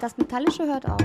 [0.00, 1.00] Das Metallische hört auf.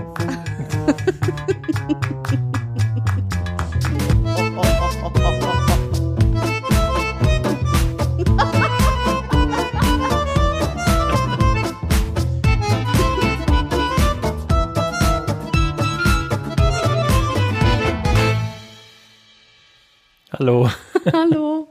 [20.34, 20.70] Hallo.
[21.14, 21.68] Hallo.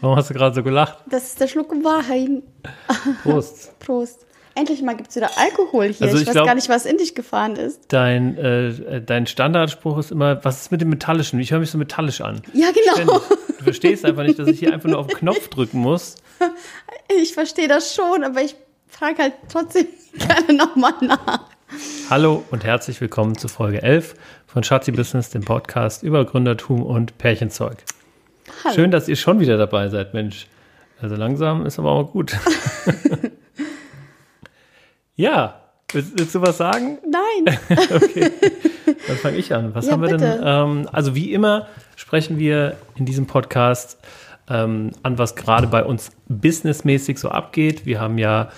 [0.00, 0.98] Warum hast du gerade so gelacht?
[1.06, 2.42] Das ist der Schluck Wahrheit.
[3.22, 3.78] Prost.
[3.80, 4.27] Prost.
[4.58, 6.08] Endlich mal gibt es wieder Alkohol hier.
[6.08, 7.92] Also ich, ich weiß glaub- gar nicht, was in dich gefahren ist.
[7.92, 11.38] Dein, äh, dein Standardspruch ist immer, was ist mit dem Metallischen?
[11.38, 12.42] Ich höre mich so metallisch an.
[12.54, 13.20] Ja, genau.
[13.20, 13.38] Ständig.
[13.58, 16.16] Du verstehst einfach nicht, dass ich hier einfach nur auf den Knopf drücken muss.
[17.20, 18.54] Ich verstehe das schon, aber ich
[18.86, 21.40] frage halt trotzdem gerne nochmal nach.
[22.10, 24.14] Hallo und herzlich willkommen zu Folge 11
[24.46, 27.78] von Schatzi Business, dem Podcast über Gründertum und Pärchenzeug.
[28.62, 28.74] Hallo.
[28.74, 30.46] Schön, dass ihr schon wieder dabei seid, Mensch.
[31.00, 32.36] Also langsam ist aber auch gut.
[35.18, 35.60] ja,
[35.92, 36.98] willst, willst du was sagen?
[37.04, 37.58] Nein.
[37.94, 38.30] Okay,
[39.06, 39.74] dann fange ich an.
[39.74, 40.18] Was Ja, haben wir denn?
[40.20, 40.42] bitte.
[40.44, 41.66] Ähm, also wie immer
[41.96, 43.98] sprechen wir in diesem Podcast
[44.48, 47.84] ähm, an, was gerade bei uns businessmäßig so abgeht.
[47.84, 48.48] Wir haben ja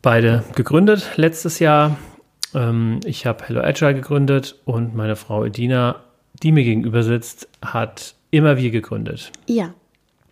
[0.00, 1.96] beide gegründet letztes Jahr.
[2.54, 5.96] Ähm, ich habe Hello Agile gegründet und meine Frau Edina,
[6.42, 9.30] die mir gegenüber sitzt, hat immer wir gegründet.
[9.46, 9.74] Ja,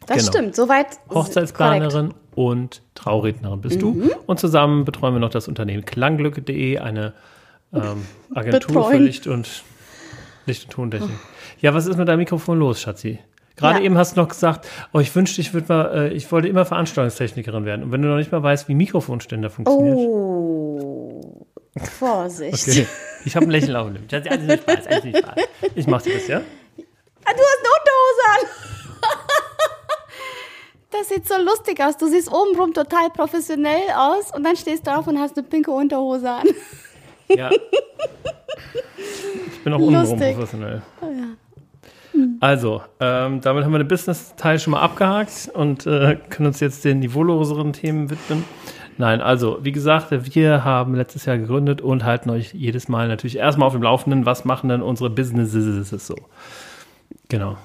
[0.06, 0.30] das Genau.
[0.32, 0.56] stimmt.
[0.56, 0.86] Soweit.
[1.10, 3.80] Hochzeitsplanerin und Traurednerin bist Mhm.
[4.02, 4.10] du.
[4.26, 7.12] Und zusammen betreuen wir noch das Unternehmen klangglücke.de, eine
[7.72, 9.02] ähm, Agentur für Betreuen.
[9.04, 9.62] Licht und
[10.46, 11.10] Licht und Tontechnik.
[11.60, 13.18] Ja, was ist mit deinem Mikrofon los, Schatzi?
[13.56, 13.84] Gerade Ja.
[13.84, 16.64] eben hast du noch gesagt, oh, ich wünschte, ich würde mal, äh, ich wollte immer
[16.64, 17.82] Veranstaltungstechnikerin werden.
[17.84, 19.96] Und wenn du noch nicht mal weißt, wie Mikrofonständer funktioniert.
[19.98, 21.46] Oh.
[21.98, 22.66] Vorsicht.
[22.68, 22.86] Okay.
[23.26, 24.08] Ich habe ein Lächeln auf dem Lippen.
[24.10, 25.34] Schatzi, alles nicht Spaß, alles nicht Spaß.
[25.74, 26.38] Ich mach dir das, ja?
[26.38, 28.46] Ah, Du hast eine Unterhose an.
[30.90, 31.96] Das sieht so lustig aus.
[31.96, 35.70] Du siehst obenrum total professionell aus und dann stehst du auf und hast eine pinke
[35.70, 36.46] Unterhose an.
[37.28, 37.48] Ja.
[39.52, 40.82] Ich bin auch untenrum professionell.
[42.40, 46.84] Also, ähm, damit haben wir den Business-Teil schon mal abgehakt und äh, können uns jetzt
[46.84, 48.44] den niveauloseren Themen widmen.
[48.98, 53.36] Nein, also, wie gesagt, wir haben letztes Jahr gegründet und halten euch jedes Mal natürlich
[53.36, 56.16] erstmal auf dem Laufenden, was machen denn unsere Businesses so.
[57.28, 57.56] Genau.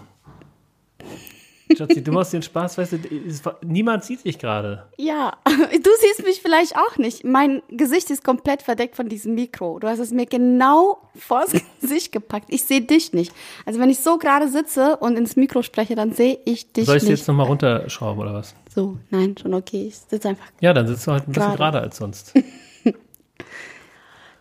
[1.76, 4.86] Schatzi, du machst den Spaß, weißt du, es niemand sieht dich gerade.
[4.98, 7.24] Ja, du siehst mich vielleicht auch nicht.
[7.24, 9.80] Mein Gesicht ist komplett verdeckt von diesem Mikro.
[9.80, 12.46] Du hast es mir genau vors Gesicht gepackt.
[12.50, 13.34] Ich sehe dich nicht.
[13.66, 16.98] Also wenn ich so gerade sitze und ins Mikro spreche, dann sehe ich dich Soll
[16.98, 17.12] ich nicht.
[17.12, 18.54] jetzt nochmal runterschrauben oder was?
[18.74, 19.88] So, nein, schon okay.
[19.88, 20.46] Ich sitze einfach.
[20.60, 21.58] Ja, dann sitzt du halt ein bisschen Gerade.
[21.58, 22.34] gerader als sonst.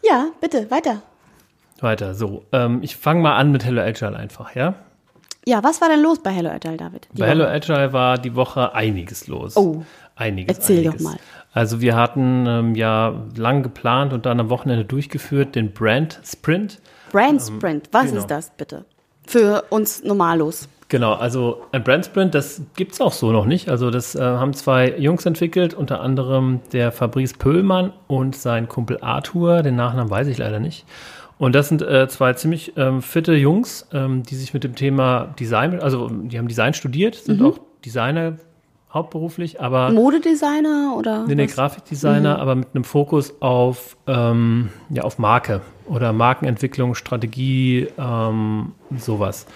[0.07, 1.03] Ja, bitte, weiter.
[1.81, 2.45] Weiter, so.
[2.53, 4.75] Ähm, ich fange mal an mit Hello Agile einfach, ja?
[5.47, 7.09] Ja, was war denn los bei Hello Agile, David?
[7.13, 7.45] Die Bei Hello.
[7.45, 9.57] Agile war die Woche einiges los.
[9.57, 9.85] Oh.
[10.17, 10.57] Einiges.
[10.57, 11.05] Erzähl doch einiges.
[11.05, 11.17] mal.
[11.53, 16.81] Also wir hatten ähm, ja lang geplant und dann am Wochenende durchgeführt den Brand Sprint.
[17.13, 18.19] Brand Sprint, was genau.
[18.19, 18.85] ist das bitte?
[19.27, 20.69] Für uns Normalos.
[20.89, 23.69] Genau, also ein Brand Sprint, das gibt's auch so noch nicht.
[23.69, 28.99] Also das äh, haben zwei Jungs entwickelt, unter anderem der Fabrice Pöhlmann und sein Kumpel
[29.01, 30.85] Arthur, den Nachnamen weiß ich leider nicht.
[31.39, 35.35] Und das sind äh, zwei ziemlich ähm, fitte Jungs, ähm, die sich mit dem Thema
[35.39, 37.47] Design, also die haben Design studiert, sind Mhm.
[37.47, 38.35] auch Designer
[38.93, 41.25] hauptberuflich, aber Modedesigner oder?
[41.27, 41.57] Nee, nee, was?
[41.57, 49.47] Grafikdesigner, aber mit einem Fokus auf, ähm, ja, auf Marke oder Markenentwicklung, Strategie, ähm, sowas.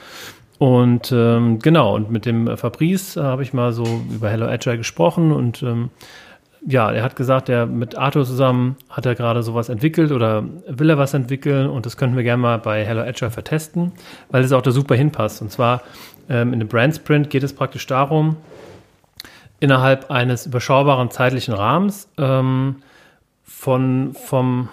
[0.59, 4.77] Und ähm, genau, und mit dem Fabrice äh, habe ich mal so über Hello Agile
[4.77, 5.91] gesprochen und ähm,
[6.67, 10.91] ja, er hat gesagt, er mit Arthur zusammen hat er gerade sowas entwickelt oder will
[10.91, 13.93] er was entwickeln und das könnten wir gerne mal bei Hello Agile vertesten,
[14.31, 15.41] weil es auch da super hinpasst.
[15.43, 15.83] Und zwar
[16.29, 18.37] ähm, in dem Brand Sprint geht es praktisch darum,
[19.61, 22.77] innerhalb eines überschaubaren zeitlichen Rahmens ähm,
[23.45, 24.69] von, vom,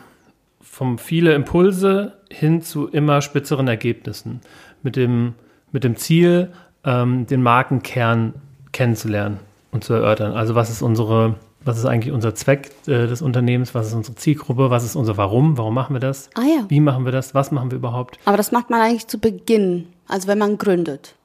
[0.61, 4.41] vom viele Impulse hin zu immer spitzeren Ergebnissen
[4.83, 5.33] mit dem,
[5.71, 6.51] mit dem Ziel,
[6.83, 8.33] ähm, den Markenkern
[8.71, 9.39] kennenzulernen
[9.71, 10.33] und zu erörtern.
[10.33, 11.35] Also was ist unsere,
[11.65, 15.17] was ist eigentlich unser Zweck äh, des Unternehmens, was ist unsere Zielgruppe, was ist unser
[15.17, 16.65] Warum, warum machen wir das, Ah ja.
[16.69, 18.17] wie machen wir das, was machen wir überhaupt.
[18.25, 21.15] Aber das macht man eigentlich zu Beginn, also wenn man gründet.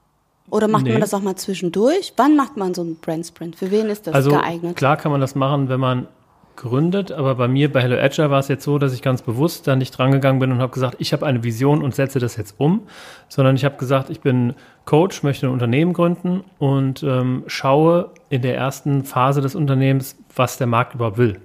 [0.49, 0.93] Oder macht Nee.
[0.93, 2.13] man das auch mal zwischendurch?
[2.17, 3.55] Wann macht man so einen Brand Sprint?
[3.55, 4.77] Für wen ist das Also geeignet?
[4.77, 6.09] klar kann man das machen, wenn man
[6.61, 9.67] gründet, aber bei mir bei Hello Agile war es jetzt so, dass ich ganz bewusst
[9.67, 12.55] da nicht drangegangen bin und habe gesagt, ich habe eine Vision und setze das jetzt
[12.59, 12.87] um,
[13.29, 14.55] sondern ich habe gesagt, ich bin
[14.85, 20.59] Coach, möchte ein Unternehmen gründen und ähm, schaue in der ersten Phase des Unternehmens, was
[20.59, 21.41] der Markt überhaupt will.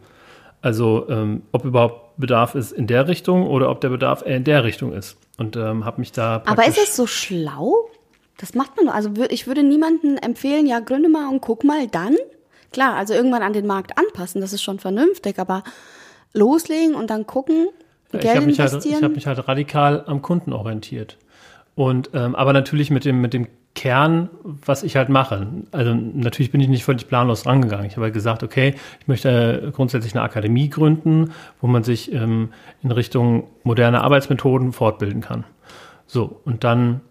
[0.61, 4.43] Also ähm, ob überhaupt Bedarf ist in der Richtung oder ob der Bedarf eher in
[4.43, 5.17] der Richtung ist.
[5.37, 7.89] Und ähm, habe mich da Aber ist es so schlau?
[8.37, 8.93] Das macht man doch.
[8.93, 12.15] Also ich würde niemandem empfehlen, ja, gründe mal und guck mal dann.
[12.71, 15.63] Klar, also irgendwann an den Markt anpassen, das ist schon vernünftig, aber
[16.33, 17.67] loslegen und dann gucken,
[18.11, 18.99] ich Geld habe mich, halt, investieren?
[18.99, 21.17] ich hab mich halt radikal am Kunden orientiert.
[21.75, 25.47] Und ähm, aber natürlich mit dem, mit dem Kern, was ich halt mache.
[25.71, 27.85] Also natürlich bin ich nicht völlig planlos rangegangen.
[27.85, 32.53] Ich habe halt gesagt, okay, ich möchte grundsätzlich eine Akademie gründen, wo man sich ähm,
[32.81, 35.43] in Richtung moderne Arbeitsmethoden fortbilden kann.
[36.07, 37.01] So, und dann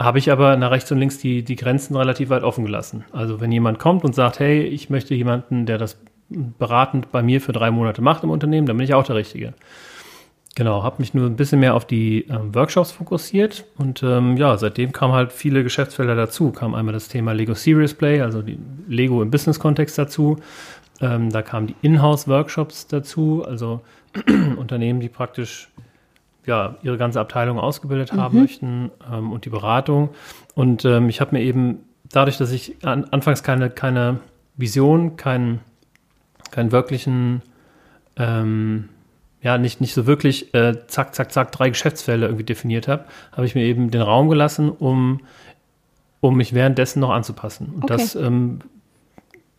[0.00, 3.04] habe ich aber nach rechts und links die, die Grenzen relativ weit offen gelassen.
[3.12, 5.98] Also wenn jemand kommt und sagt, hey, ich möchte jemanden, der das
[6.30, 9.52] beratend bei mir für drei Monate macht im Unternehmen, dann bin ich auch der Richtige.
[10.56, 14.56] Genau, habe mich nur ein bisschen mehr auf die ähm, Workshops fokussiert und ähm, ja,
[14.56, 16.50] seitdem kamen halt viele Geschäftsfelder dazu.
[16.50, 18.58] Kam einmal das Thema Lego Serious Play, also die
[18.88, 20.38] Lego im Business-Kontext dazu.
[21.00, 23.80] Ähm, da kamen die Inhouse-Workshops dazu, also
[24.56, 25.68] Unternehmen, die praktisch
[26.46, 28.42] ja, ihre ganze Abteilung ausgebildet haben Mhm.
[28.42, 30.10] möchten ähm, und die Beratung.
[30.54, 31.78] Und ähm, ich habe mir eben
[32.10, 34.20] dadurch, dass ich an, anfangs keine, keine
[34.56, 35.60] Vision, keinen
[36.50, 37.42] keinen wirklichen,
[38.16, 38.88] ähm,
[39.40, 43.46] ja, nicht, nicht so wirklich äh, zack, zack, zack, drei Geschäftsfelder irgendwie definiert habe, habe
[43.46, 45.20] ich mir eben den Raum gelassen, um,
[46.20, 47.66] um mich währenddessen noch anzupassen.
[47.74, 47.92] Und Okay.
[47.96, 48.58] das ähm,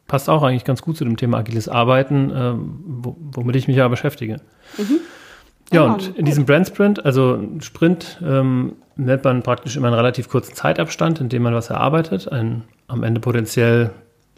[0.07, 3.77] passt auch eigentlich ganz gut zu dem Thema agiles Arbeiten, ähm, wo, womit ich mich
[3.77, 4.41] ja beschäftige.
[5.71, 10.29] Ja, und in diesem Brand Sprint, also Sprint, ähm, nennt man praktisch immer einen relativ
[10.29, 13.91] kurzen Zeitabstand, in dem man was erarbeitet, ein am Ende potenziell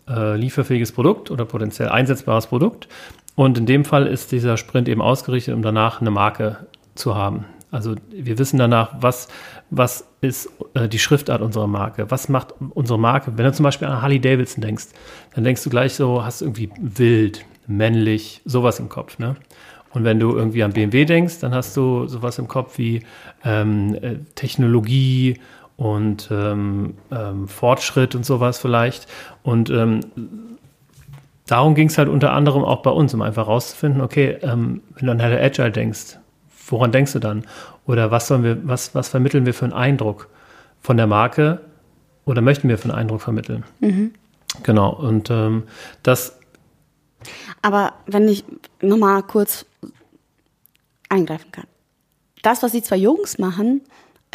[0.08, 2.88] äh, lieferfähiges Produkt oder potenziell einsetzbares Produkt.
[3.36, 7.46] Und in dem Fall ist dieser Sprint eben ausgerichtet, um danach eine Marke zu haben.
[7.72, 9.28] Also wir wissen danach, was,
[9.72, 13.36] was ist äh, die Schriftart unserer Marke, was macht unsere Marke.
[13.36, 14.90] Wenn du zum Beispiel an Harley Davidson denkst,
[15.34, 19.18] dann denkst du gleich so, hast irgendwie wild, männlich, sowas im Kopf.
[19.18, 19.36] Ne?
[19.94, 23.04] Und wenn du irgendwie an BMW denkst, dann hast du sowas im Kopf wie
[23.46, 25.40] ähm, äh, Technologie
[25.78, 29.08] und ähm, ähm, Fortschritt und sowas vielleicht.
[29.44, 30.02] Und ähm,
[31.48, 35.08] darum ging es halt unter anderem auch bei uns, um einfach rauszufinden, okay, ähm, wenn
[35.08, 36.18] du an Hello Agile denkst,
[36.68, 37.46] woran denkst du dann?
[37.86, 40.30] Oder was sollen wir, was, was vermitteln wir für einen Eindruck
[40.82, 41.62] von der Marke
[42.26, 43.64] oder möchten wir für einen Eindruck vermitteln?
[44.64, 45.64] Genau, und ähm,
[46.04, 46.40] das
[47.64, 48.44] Aber wenn ich
[48.82, 49.66] nochmal kurz
[51.08, 51.68] eingreifen kann.
[52.42, 53.82] Das, was die zwei Jungs machen,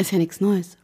[0.01, 0.78] ist ja nichts Neues.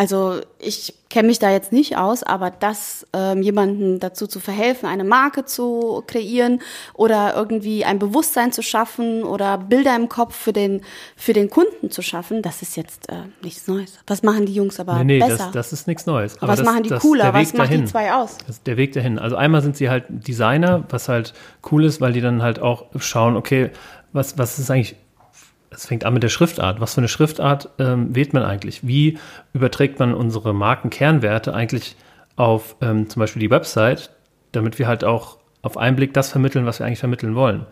[0.00, 4.88] Also ich kenne mich da jetzt nicht aus, aber das ähm, jemanden dazu zu verhelfen,
[4.88, 6.60] eine Marke zu kreieren
[6.94, 10.80] oder irgendwie ein Bewusstsein zu schaffen oder Bilder im Kopf für den
[11.16, 13.98] für den Kunden zu schaffen, das ist jetzt äh, nichts Neues.
[14.06, 15.36] Was machen die Jungs aber Nee, nee, besser?
[15.36, 16.38] das, das ist nichts Neues.
[16.40, 17.34] was das, machen die das, cooler?
[17.34, 17.82] Was macht dahin.
[17.82, 18.38] die zwei aus?
[18.46, 19.18] Das ist der Weg dahin.
[19.18, 21.34] Also einmal sind sie halt Designer, was halt
[21.70, 23.68] cool ist, weil die dann halt auch schauen, okay,
[24.14, 24.96] was, was ist eigentlich,
[25.70, 26.80] es fängt an mit der Schriftart.
[26.80, 28.86] Was für eine Schriftart ähm, wählt man eigentlich?
[28.86, 29.18] Wie
[29.52, 31.96] überträgt man unsere Markenkernwerte eigentlich
[32.36, 34.10] auf ähm, zum Beispiel die Website,
[34.52, 37.66] damit wir halt auch auf einen Blick das vermitteln, was wir eigentlich vermitteln wollen.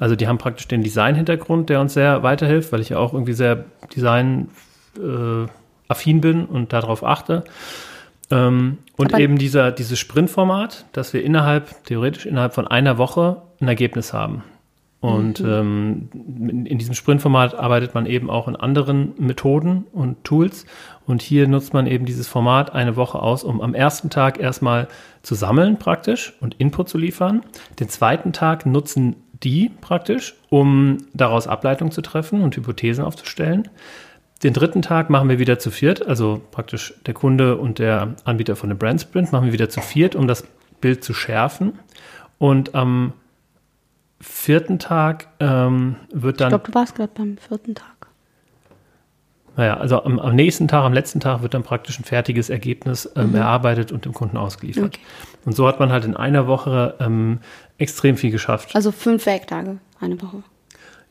[0.00, 3.34] Also die haben praktisch den Design-Hintergrund, der uns sehr weiterhilft, weil ich ja auch irgendwie
[3.34, 4.48] sehr Design
[4.98, 5.46] äh,
[5.86, 7.44] affin bin und darauf achte.
[8.30, 13.42] Ähm, und Aber- eben dieser, dieses Sprintformat, dass wir innerhalb, theoretisch innerhalb von einer Woche
[13.60, 14.42] ein Ergebnis haben.
[15.00, 20.66] Und ähm, in, in diesem Sprintformat arbeitet man eben auch in anderen Methoden und Tools.
[21.06, 24.88] Und hier nutzt man eben dieses Format eine Woche aus, um am ersten Tag erstmal
[25.22, 27.42] zu sammeln praktisch und Input zu liefern.
[27.78, 33.68] Den zweiten Tag nutzen die praktisch, um daraus Ableitungen zu treffen und Hypothesen aufzustellen.
[34.42, 38.56] Den dritten Tag machen wir wieder zu viert, also praktisch der Kunde und der Anbieter
[38.56, 40.44] von dem Brand Sprint machen wir wieder zu viert, um das
[40.80, 41.78] Bild zu schärfen.
[42.38, 43.12] Und am
[44.28, 48.08] vierten Tag ähm, wird Ich dann, glaube, du warst gerade beim vierten Tag.
[49.56, 53.10] naja, also am, am nächsten Tag, am letzten Tag wird dann praktisch ein fertiges Ergebnis
[53.16, 54.82] ähm, erarbeitet und dem Kunden ausgeliefert.
[54.84, 54.88] Mhm.
[54.88, 55.00] Okay.
[55.44, 57.38] Und so hat man halt in einer Woche ähm,
[57.78, 58.74] extrem viel geschafft.
[58.74, 60.42] Also fünf Werktage, eine Woche.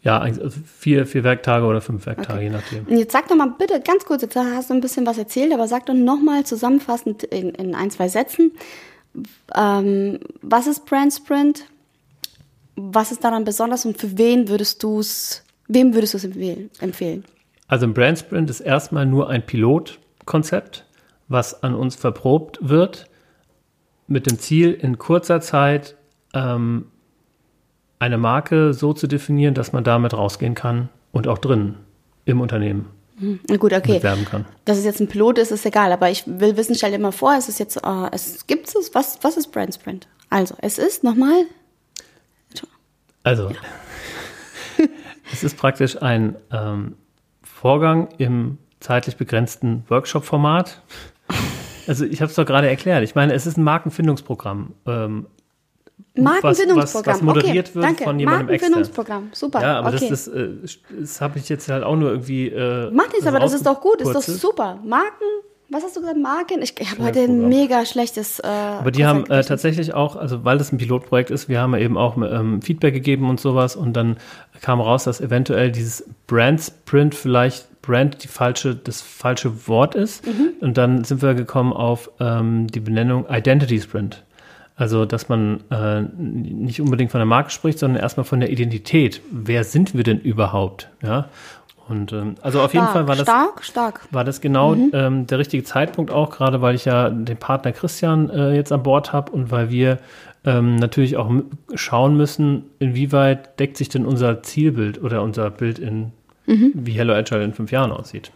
[0.03, 2.43] Ja, also vier, vier Werktage oder fünf Werktage, Okay.
[2.43, 2.85] je nachdem.
[2.85, 5.51] Und jetzt sag doch mal bitte ganz kurz, jetzt hast du ein bisschen was erzählt,
[5.51, 8.51] aber sag doch nochmal zusammenfassend in, in ein, zwei Sätzen,
[9.55, 11.65] ähm, was ist Brand Sprint?
[12.75, 16.23] Was ist daran besonders und für wen würdest du es, wem würdest du es
[16.79, 17.23] empfehlen?
[17.67, 20.85] Also ein Brand Sprint ist erstmal nur ein Pilotkonzept,
[21.27, 23.09] was an uns verprobt wird,
[24.07, 25.95] mit dem Ziel, in kurzer Zeit
[26.33, 26.85] ähm,
[27.97, 31.75] eine Marke so zu definieren, dass man damit rausgehen kann und auch drin
[32.25, 32.87] im Unternehmen
[33.47, 33.99] Na gut, okay.
[33.99, 34.45] kann.
[34.65, 37.11] Dass es jetzt ein Pilot ist, ist egal, aber ich will wissen, stell dir mal
[37.11, 40.07] vor, es ist jetzt, äh, es gibt es, was, was ist Brand Sprint?
[40.29, 41.45] Also, es ist nochmal,
[43.25, 43.49] Also,
[45.33, 46.95] es ist praktisch ein ähm,
[47.41, 50.81] Vorgang im zeitlich begrenzten Workshop-Format.
[51.87, 53.03] Also, ich habe es doch gerade erklärt.
[53.03, 54.75] Ich meine, es ist ein Markenfindungsprogramm.
[54.85, 55.25] Ähm,
[56.15, 57.13] Markenbindungsprogramm.
[57.13, 58.03] was, was moderiert okay, wird danke.
[58.03, 58.71] von jemandem extern.
[58.71, 59.61] Markenbindungsprogramm, super.
[59.61, 60.07] Ja, aber okay.
[60.07, 60.49] das, das, äh,
[60.99, 62.49] das habe ich jetzt halt auch nur irgendwie.
[62.49, 64.79] Äh, Macht nichts, aber das ist doch gut, ist doch super.
[64.85, 65.25] Marken,
[65.75, 66.17] was hast du gesagt?
[66.17, 66.61] Marken?
[66.61, 68.39] Ich, ich habe heute ein mega schlechtes.
[68.39, 71.73] Äh, Aber die haben äh, tatsächlich auch, also weil das ein Pilotprojekt ist, wir haben
[71.73, 74.17] ja eben auch ähm, Feedback gegeben und sowas und dann
[74.61, 80.25] kam raus, dass eventuell dieses Brand Sprint vielleicht Brand die falsche, das falsche Wort ist.
[80.25, 80.53] Mhm.
[80.61, 84.23] Und dann sind wir gekommen auf ähm, die Benennung Identity Sprint.
[84.77, 89.21] Also, dass man äh, nicht unbedingt von der Marke spricht, sondern erstmal von der Identität.
[89.31, 90.89] Wer sind wir denn überhaupt?
[91.01, 91.29] Ja.
[91.87, 94.07] Und ähm, also auf jeden stark, Fall war das stark, stark.
[94.11, 98.29] war das genau ähm, der richtige Zeitpunkt auch, gerade weil ich ja den Partner Christian
[98.29, 99.99] äh, jetzt an Bord habe und weil wir
[100.45, 101.31] ähm, natürlich auch
[101.75, 106.11] schauen müssen, inwieweit deckt sich denn unser Zielbild oder unser Bild in,
[106.45, 108.31] wie Hello Agile in fünf Jahren aussieht.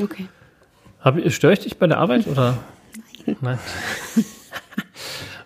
[0.00, 0.26] Okay.
[1.00, 2.58] Hab, störe ich dich bei der Arbeit oder?
[3.26, 3.36] Nein.
[3.40, 3.58] Nur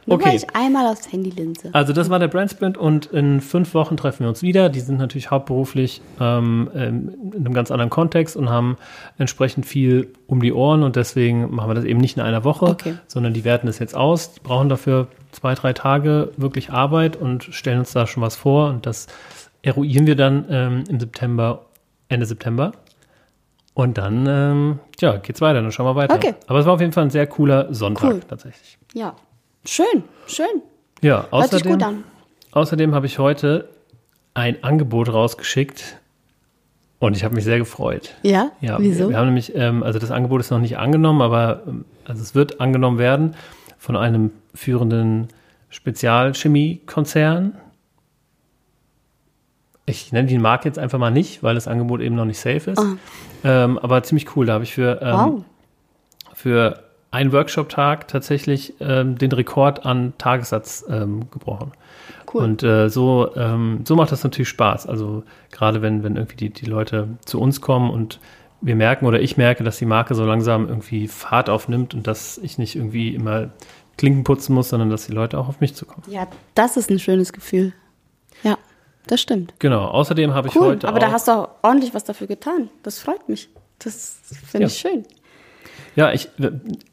[0.07, 0.37] Okay.
[0.37, 1.71] ich einmal aufs Handy linse.
[1.73, 4.69] Also das war der Brand Sprint und in fünf Wochen treffen wir uns wieder.
[4.69, 8.77] Die sind natürlich hauptberuflich ähm, ähm, in einem ganz anderen Kontext und haben
[9.19, 12.67] entsprechend viel um die Ohren und deswegen machen wir das eben nicht in einer Woche,
[12.67, 12.95] Okay.
[13.07, 17.45] sondern die werten es jetzt aus, die brauchen dafür zwei, drei Tage wirklich Arbeit und
[17.45, 19.07] stellen uns da schon was vor und das
[19.63, 21.65] eruieren wir dann ähm, im September,
[22.09, 22.73] Ende September.
[23.77, 26.15] Und dann, ähm, ja, geht's weiter, dann schauen wir weiter.
[26.15, 26.35] Okay.
[26.47, 28.21] Aber es war auf jeden Fall ein sehr cooler Sonntag Cool.
[28.21, 28.79] tatsächlich.
[28.93, 29.15] Ja.
[29.67, 30.63] Schön, schön.
[31.01, 32.05] Ja, außerdem.
[32.53, 33.69] Außerdem habe ich heute
[34.35, 35.99] ein Angebot rausgeschickt
[36.99, 38.15] und ich habe mich sehr gefreut.
[38.23, 38.51] Ja?
[38.61, 39.09] Ja, Wieso?
[39.09, 42.35] Wir, haben nämlich, ähm, also das Angebot ist noch nicht angenommen, aber ähm, also es
[42.35, 43.37] wird angenommen werden
[43.79, 45.29] von einem führenden
[45.71, 47.57] Spezialchemiekonzern.
[49.87, 52.71] Ich nenne die Marke jetzt einfach mal nicht, weil das Angebot eben noch nicht safe
[52.71, 52.83] ist.
[53.43, 54.47] Ähm, aber ziemlich cool.
[54.47, 55.45] Da habe ich für, ähm, wow.
[56.33, 61.73] für einen Workshop-Tag tatsächlich ähm, den Rekord an Tagessatz ähm, gebrochen.
[62.33, 62.43] Cool.
[62.43, 64.87] Und äh, so, ähm, so macht das natürlich Spaß.
[64.87, 68.19] Also gerade wenn, wenn irgendwie die, die Leute zu uns kommen und
[68.61, 72.39] wir merken oder ich merke, dass die Marke so langsam irgendwie Fahrt aufnimmt und dass
[72.39, 73.51] ich nicht irgendwie immer
[73.97, 76.03] Klinken putzen muss, sondern dass die Leute auch auf mich zukommen.
[76.09, 77.73] Ja, das ist ein schönes Gefühl.
[78.43, 78.59] Ja,
[79.07, 79.55] das stimmt.
[79.61, 79.85] Genau.
[79.87, 80.69] Außerdem habe ich Cool.
[80.69, 82.71] heute Aber da hast du auch ordentlich was dafür getan.
[82.83, 83.49] Das freut mich.
[83.79, 84.19] Das
[84.51, 84.67] finde Ja.
[84.69, 85.05] ich schön.
[85.97, 86.29] Ja, ich,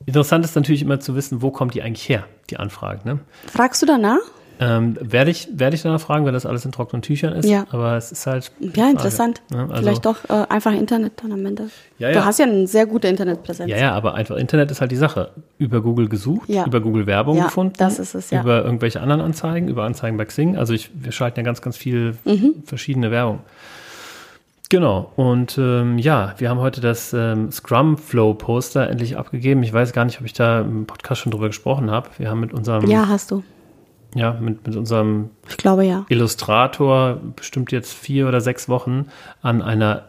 [0.05, 3.01] interessant ist natürlich immer zu wissen, wo kommt die eigentlich her, die Anfrage.
[3.07, 3.19] Ne?
[3.47, 4.19] Fragst du danach?
[4.63, 7.49] Ähm, werde ich, werde ich danach fragen, weil das alles in trockenen Tüchern ist.
[7.49, 7.65] Ja.
[7.71, 8.51] Aber es ist halt.
[8.59, 9.41] Ja, interessant.
[9.49, 9.61] ne?
[9.67, 11.71] Also, Vielleicht doch äh, einfach Internet dann am Ende.
[11.97, 12.13] Ja, ja.
[12.19, 13.71] Du hast ja eine sehr gute Internetpräsenz.
[13.71, 15.31] Ja, ja, aber einfach Internet ist halt die Sache.
[15.57, 16.67] Über Google gesucht, Ja.
[16.67, 17.73] über Google Werbung Ja, gefunden.
[17.79, 18.41] das ist es, ja.
[18.41, 20.55] Über irgendwelche anderen Anzeigen, über Anzeigen bei Xing.
[20.55, 22.61] Also ich, wir schalten ja ganz, ganz viel Mhm.
[22.63, 23.39] verschiedene Werbung.
[24.71, 25.11] Genau.
[25.17, 29.63] Und ähm, ja, wir haben heute das ähm, Scrum Flow Poster endlich abgegeben.
[29.63, 32.09] Ich weiß gar nicht, ob ich da im Podcast schon drüber gesprochen habe.
[32.17, 33.43] Wir haben mit unserem, Ja, hast du.
[34.15, 36.05] ja, mit, mit unserem Ich glaube ja.
[36.07, 39.07] Illustrator bestimmt jetzt vier oder sechs Wochen
[39.41, 40.05] an einer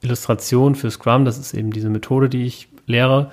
[0.00, 1.26] Illustration für Scrum.
[1.26, 3.32] Das ist eben diese Methode, die ich lehre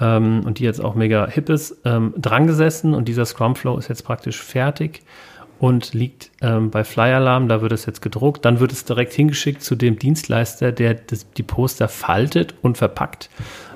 [0.00, 3.76] ähm, und die jetzt auch mega hip ist, ähm, dran gesessen und dieser Scrum Flow
[3.76, 5.02] ist jetzt praktisch fertig
[5.62, 7.46] und liegt ähm, bei Flyalarm.
[7.46, 8.44] Da wird es jetzt gedruckt.
[8.44, 13.30] Dann wird es direkt hingeschickt zu dem Dienstleister, der das, die Poster faltet und verpackt.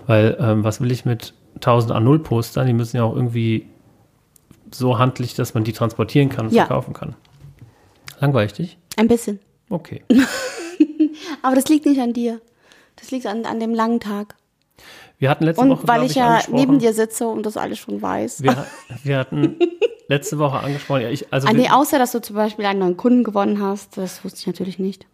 [0.09, 2.67] Weil ähm, was will ich mit 1000 A0 Postern?
[2.67, 3.67] Die müssen ja auch irgendwie
[4.73, 6.67] so handlich, dass man die transportieren kann und Ja.
[6.67, 7.15] verkaufen kann.
[8.19, 8.79] Langweilig dich?
[8.97, 9.39] Ein bisschen.
[9.71, 10.03] Okay.
[11.43, 12.41] Aber das liegt nicht an dir.
[12.97, 14.35] Das liegt an, an dem langen Tag.
[15.21, 17.79] Wir hatten letzte Und Woche, weil glaub ich ja neben dir sitze und das alles
[17.79, 18.43] schon weiß.
[18.43, 18.67] Wir,
[19.05, 19.57] wir hatten
[20.09, 22.97] letzte Woche angesprochen, ja, ich, also Ah, nee, außer dass du zum Beispiel einen neuen
[22.97, 25.07] Kunden gewonnen hast, das wusste ich natürlich nicht.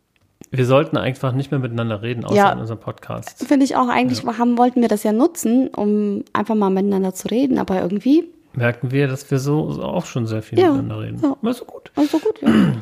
[0.51, 2.53] wir sollten einfach nicht mehr miteinander reden, außer Ja.
[2.53, 3.47] in unserem Podcast.
[3.47, 7.29] Finde ich auch eigentlich, haben, wollten wir das ja nutzen, um einfach mal miteinander zu
[7.29, 10.73] reden, aber irgendwie, Merken wir, dass wir so, so auch schon sehr viel Ja.
[10.73, 11.21] miteinander reden.
[11.23, 11.37] Ja.
[11.43, 11.91] Also gut.
[11.97, 12.51] also gut, ja.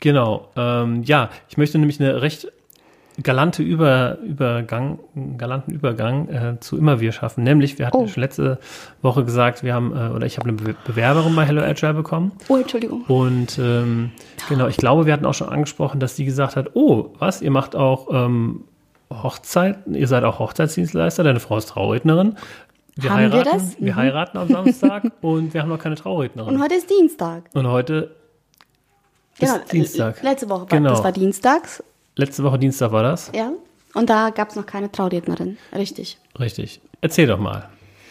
[0.00, 0.48] Genau.
[0.56, 2.48] Ähm, ja, ich möchte nämlich eine recht
[3.22, 4.98] galante Über, Übergang,
[5.38, 7.44] galanten Übergang äh, zu immer wir schaffen.
[7.44, 8.02] Nämlich, wir hatten Oh.
[8.02, 8.58] ja schon letzte
[9.02, 12.32] Woche gesagt, wir haben, äh, oder ich habe eine Be Bewerberin bei Hello Agile bekommen.
[12.48, 13.02] Oh, Entschuldigung.
[13.04, 14.10] Und ähm,
[14.48, 17.50] genau, ich glaube, wir hatten auch schon angesprochen, dass die gesagt hat, oh, was, ihr
[17.52, 18.64] macht auch ähm,
[19.12, 22.36] Hochzeit, ihr seid auch Hochzeitsdienstleister, deine Frau ist Traurednerin.
[22.96, 23.76] Wir Haben wir heiraten, das?
[23.80, 23.96] wir Mhm.
[23.96, 26.54] heiraten am Samstag und wir haben noch keine Traurednerin.
[26.56, 27.44] Und heute ist Dienstag.
[27.54, 28.10] Und heute
[29.38, 30.22] ist Genau, Dienstag.
[30.22, 30.90] Letzte Woche war, Genau.
[30.90, 31.82] das war Dienstags,
[32.16, 33.30] Letzte Woche Dienstag war das.
[33.34, 33.52] ja.
[33.94, 35.56] Und da gab es noch keine Traurednerin.
[35.72, 36.18] Richtig.
[36.40, 36.80] Richtig.
[37.00, 37.68] Erzähl doch mal.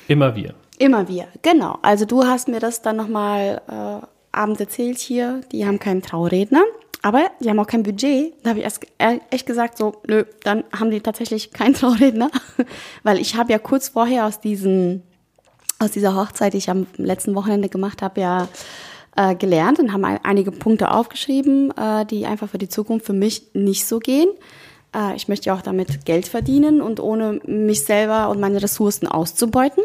[0.08, 0.54] Immer wir.
[0.80, 1.78] Immer wir, genau.
[1.82, 5.42] Also du hast mir das dann nochmal äh, abends erzählt hier.
[5.52, 6.64] Die haben keinen Trauredner,
[7.02, 8.34] aber die haben auch kein Budget.
[8.44, 12.32] Da habe ich erst e- echt gesagt, so, nö, dann haben die tatsächlich keinen Trauredner.
[13.04, 15.02] Weil ich habe ja kurz vorher aus diesem,
[15.80, 18.48] aus dieser Hochzeit, die ich am letzten Wochenende gemacht habe, ja
[19.16, 23.44] äh, gelernt und haben einige Punkte aufgeschrieben, äh, die einfach für die Zukunft für mich
[23.54, 24.30] nicht so gehen.
[24.96, 29.08] Äh, ich möchte ja auch damit Geld verdienen und ohne mich selber und meine Ressourcen
[29.08, 29.84] auszubeuten.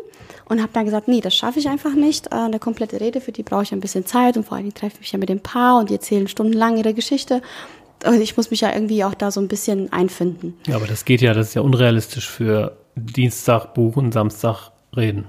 [0.48, 2.28] Und habe dann gesagt, nee, das schaffe ich einfach nicht.
[2.28, 4.94] Äh, eine komplette Rede, für die brauche ich ein bisschen Zeit und vor allem treffe
[4.94, 7.42] ich mich ja mit dem Paar und die erzählen stundenlang ihre Geschichte.
[8.06, 10.54] Und ich muss mich ja irgendwie auch da so ein bisschen einfinden.
[10.66, 15.26] Ja, aber das geht ja, das ist ja unrealistisch für Dienstag buchen, Samstag reden.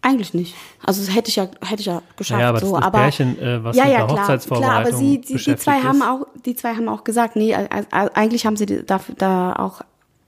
[0.00, 0.54] Eigentlich nicht.
[0.84, 2.40] Also das hätte ich ja, hätte ich ja geschafft.
[2.40, 2.72] Ja, aber so.
[2.72, 5.20] das, das aber Pärchen, äh, was ja, mit ja, der klar, Hochzeitsvorbereitung klar, aber sie,
[5.20, 6.06] die, die zwei beschäftigt haben ist.
[6.06, 9.82] auch, die zwei haben auch gesagt, nee, äh, eigentlich haben sie da, da auch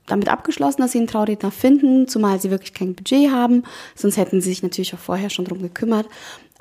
[0.07, 3.63] damit abgeschlossen, dass sie einen Trauredner finden, zumal sie wirklich kein Budget haben.
[3.95, 6.07] Sonst hätten sie sich natürlich auch vorher schon drum gekümmert.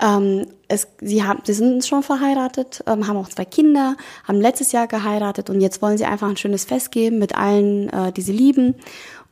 [0.01, 4.72] Ähm, es, sie, haben, sie sind schon verheiratet, ähm, haben auch zwei Kinder, haben letztes
[4.72, 8.22] Jahr geheiratet und jetzt wollen sie einfach ein schönes Fest geben mit allen, äh, die
[8.22, 8.75] sie lieben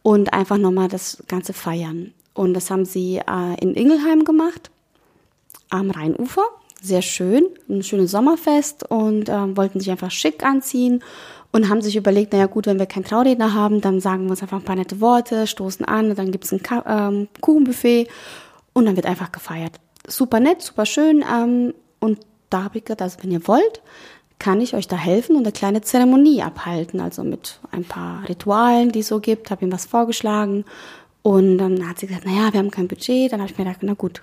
[0.01, 2.13] und einfach nochmal das Ganze feiern.
[2.37, 4.69] Und das haben sie äh, in Ingelheim gemacht,
[5.71, 6.43] am Rheinufer.
[6.79, 11.03] Sehr schön, ein schönes Sommerfest und äh, wollten sich einfach schick anziehen
[11.51, 14.43] und haben sich überlegt, naja gut, wenn wir keinen Trauredner haben, dann sagen wir uns
[14.43, 18.07] einfach ein paar nette Worte, stoßen an, dann gibt's ein Ka ähm, Kuchenbuffet
[18.73, 19.79] und dann wird einfach gefeiert.
[20.07, 22.19] Super nett, super schön ähm, und
[22.51, 23.81] da habe ich gedacht, also wenn ihr wollt,
[24.37, 28.91] kann ich euch da helfen und eine kleine Zeremonie abhalten, also mit ein paar Ritualen,
[28.91, 30.63] die es so gibt, habe ihm was vorgeschlagen
[31.23, 33.81] und dann hat sie gesagt, naja, wir haben kein Budget, dann habe ich mir gedacht,
[33.81, 34.21] na gut,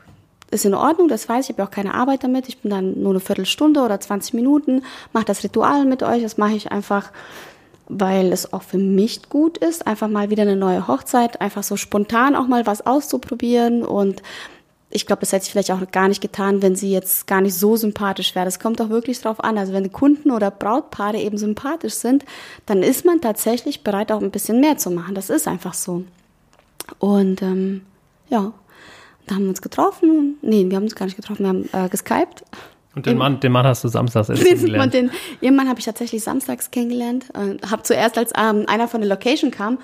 [0.50, 2.48] ist in Ordnung, das weiß ich, ich habe ja auch keine Arbeit damit.
[2.48, 4.82] Ich bin dann nur eine Viertelstunde oder 20 Minuten,
[5.12, 6.22] mache das Ritual mit euch.
[6.22, 7.10] Das mache ich einfach,
[7.88, 11.76] weil es auch für mich gut ist, einfach mal wieder eine neue Hochzeit, einfach so
[11.76, 13.82] spontan auch mal was auszuprobieren.
[13.84, 14.22] Und
[14.90, 17.54] ich glaube, das hätte ich vielleicht auch gar nicht getan, wenn sie jetzt gar nicht
[17.54, 18.44] so sympathisch wäre.
[18.44, 19.58] Das kommt auch wirklich drauf an.
[19.58, 22.24] Also wenn Kunden oder Brautpaare eben sympathisch sind,
[22.66, 25.14] dann ist man tatsächlich bereit, auch ein bisschen mehr zu machen.
[25.14, 26.04] Das ist einfach so.
[26.98, 27.82] Und ähm,
[28.28, 28.52] ja,
[29.26, 30.38] da haben wir uns getroffen.
[30.42, 32.44] Nee, wir haben uns gar nicht getroffen, wir haben äh, geskypt.
[32.94, 34.94] Und den Mann, den Mann hast du samstags erst Und kennengelernt.
[34.94, 35.10] den,
[35.40, 37.26] ihren Mann habe ich tatsächlich samstags kennengelernt.
[37.34, 39.78] Äh, habe zuerst, als ähm, einer von der Location kam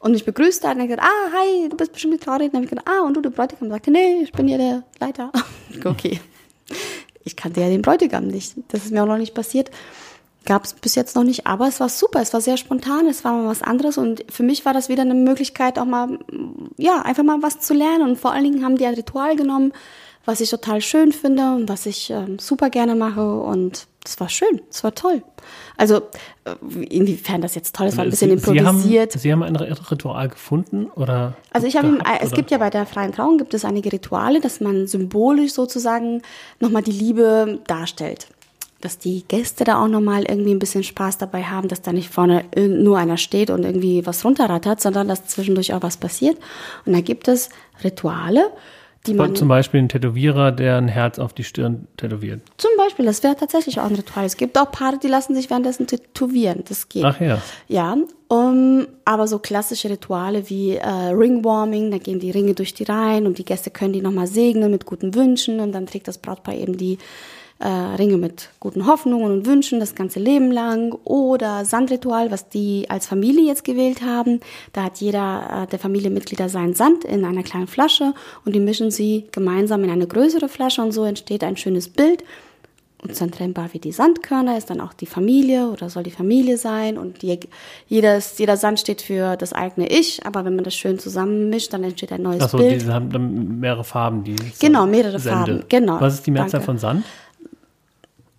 [0.00, 2.52] und mich begrüßt hat, und er gesagt, ah, hi, du bist bestimmt die Traurednerin.
[2.52, 3.68] Dann habe ich gesagt, ah, und du, der Bräutigam?
[3.68, 5.30] Sagte, nee, ich bin hier der Leiter.
[5.84, 6.20] okay.
[7.24, 8.54] Ich kannte ja den Bräutigam nicht.
[8.68, 9.70] Das ist mir auch noch nicht passiert.
[10.44, 13.24] Gab es bis jetzt noch nicht, aber es war super, es war sehr spontan, es
[13.24, 16.18] war mal was anderes und für mich war das wieder eine Möglichkeit, auch mal,
[16.76, 19.72] ja, einfach mal was zu lernen und vor allen Dingen haben die ein Ritual genommen,
[20.26, 24.28] was ich total schön finde und was ich ähm, super gerne mache und das war
[24.28, 25.22] schön, das war toll.
[25.78, 26.02] Also
[26.44, 29.12] äh, inwiefern das jetzt toll ist, war ein bisschen Sie, improvisiert.
[29.12, 31.34] Sie haben, Sie haben ein Ritual gefunden oder?
[31.50, 32.36] Also ich habe gehabt, es oder?
[32.36, 36.20] gibt ja bei der freien Trauung gibt es einige Rituale, dass man symbolisch sozusagen
[36.60, 38.28] nochmal die Liebe darstellt.
[38.84, 42.10] Dass die Gäste da auch nochmal irgendwie ein bisschen Spaß dabei haben, dass da nicht
[42.10, 46.36] vorne nur einer steht und irgendwie was runterrattert, sondern dass zwischendurch auch was passiert.
[46.84, 47.48] Und da gibt es
[47.82, 48.50] Rituale,
[49.06, 52.40] die man Zum Beispiel ein Tätowierer, der ein Herz auf die Stirn tätowiert.
[52.56, 54.24] zum Beispiel, das wäre tatsächlich auch ein Ritual.
[54.24, 56.64] Es gibt auch Paare, die lassen sich währenddessen tätowieren.
[56.66, 57.04] Das geht.
[57.04, 57.40] Ach ja.
[57.68, 57.96] Ja,
[58.28, 63.26] um, aber so klassische Rituale wie äh, Ringwarming, da gehen die Ringe durch die Reihen
[63.26, 66.54] und die Gäste können die nochmal segnen mit guten Wünschen und dann trägt das Brautpaar
[66.54, 66.98] eben die
[67.60, 70.92] äh, Ringe mit guten Hoffnungen und Wünschen das ganze Leben lang.
[71.04, 74.40] Oder Sandritual, was die als Familie jetzt gewählt haben.
[74.72, 78.14] Da hat jeder äh, der Familienmitglieder seinen Sand in einer kleinen Flasche
[78.44, 82.24] und die mischen sie gemeinsam in eine größere Flasche und so entsteht ein schönes Bild
[83.04, 87.22] unzertrennbar wie die Sandkörner ist dann auch die Familie oder soll die Familie sein und
[87.22, 87.38] die,
[87.86, 91.84] jedes, jeder Sand steht für das eigene Ich, aber wenn man das schön zusammenmischt, dann
[91.84, 92.82] entsteht ein neues Achso, Bild.
[92.82, 95.52] die haben dann mehrere Farben, die Genau, mehrere Sende.
[95.52, 96.00] Farben, genau.
[96.00, 96.66] Was ist die Mehrzahl Danke.
[96.66, 97.04] von Sand?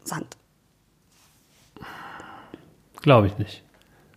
[0.05, 0.37] Sand.
[3.01, 3.63] Glaube ich nicht.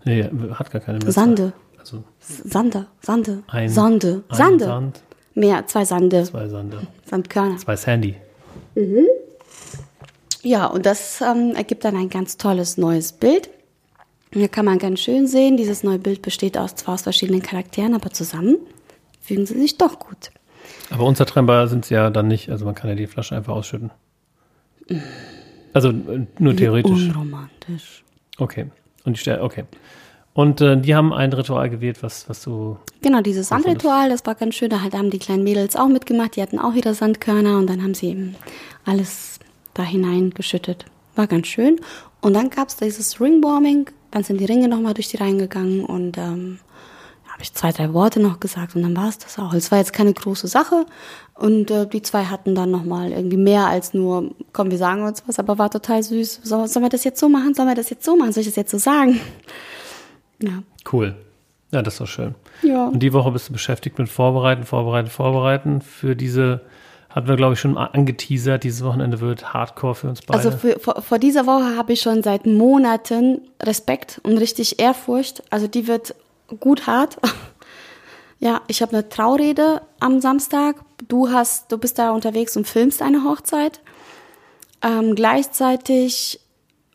[0.04, 0.24] Nee,
[0.54, 1.12] hat gar keine Mehrzahl.
[1.12, 1.52] Sande.
[1.78, 4.64] Also Sande, Sande, ein, Sande, ein Sande.
[4.64, 5.02] Sand,
[5.34, 7.56] Mehr, zwei Sande, zwei Sande, Sandkörner.
[7.58, 8.16] zwei Sandy.
[10.42, 13.50] Ja, und das ähm, ergibt dann ein ganz tolles neues Bild.
[14.32, 17.94] Hier kann man ganz schön sehen, dieses neue Bild besteht aus zwar aus verschiedenen Charakteren,
[17.94, 18.58] aber zusammen
[19.20, 20.30] fügen sie sich doch gut.
[20.90, 22.50] Aber unzertrennbar sind sie ja dann nicht.
[22.50, 23.90] Also man kann ja die Flasche einfach ausschütten.
[25.72, 27.08] Also äh, nur theoretisch.
[27.08, 28.04] Unromantisch.
[28.38, 28.66] Okay.
[29.04, 29.64] Und die Stelle, okay.
[30.34, 32.76] Und äh, die haben ein Ritual gewählt, was, was du.
[33.02, 34.70] Genau, dieses Sandritual, das war ganz schön.
[34.70, 36.36] Da haben die kleinen Mädels auch mitgemacht.
[36.36, 38.36] Die hatten auch ihre Sandkörner und dann haben sie eben
[38.84, 39.40] alles
[39.74, 40.84] da hineingeschüttet.
[41.16, 41.80] War ganz schön.
[42.20, 43.90] Und dann gab's dieses Ringwarming.
[44.10, 46.60] Dann sind die Ringe nochmal durch die Reihen gegangen und ähm,
[47.38, 49.54] habe ich zwei, drei Worte noch gesagt und dann war es das auch.
[49.54, 50.86] Es war jetzt keine große Sache
[51.34, 55.22] und äh, die zwei hatten dann nochmal irgendwie mehr als nur, komm, wir sagen uns
[55.28, 56.40] was, aber war total süß.
[56.42, 57.54] Soll, sollen wir das jetzt so machen?
[57.54, 58.32] Sollen wir das jetzt so machen?
[58.32, 59.20] Soll ich das jetzt so sagen?
[60.42, 60.64] Ja.
[60.92, 61.14] Cool.
[61.70, 62.34] Ja, das ist doch schön.
[62.62, 62.88] Ja.
[62.88, 65.80] Und die Woche bist du beschäftigt mit Vorbereiten, Vorbereiten, Vorbereiten.
[65.80, 66.62] Für diese,
[67.08, 70.38] hatten wir, glaube ich, schon angeteasert, dieses Wochenende wird Hardcore für uns beide.
[70.38, 75.44] Also für, vor, vor dieser Woche habe ich schon seit Monaten Respekt und richtig Ehrfurcht.
[75.50, 76.16] Also die wird
[76.60, 77.18] gut hart.
[78.40, 80.76] Ja, ich habe eine Traurede am Samstag.
[81.08, 83.80] Du hast, du bist da unterwegs und filmst eine Hochzeit.
[84.80, 86.38] Ähm, gleichzeitig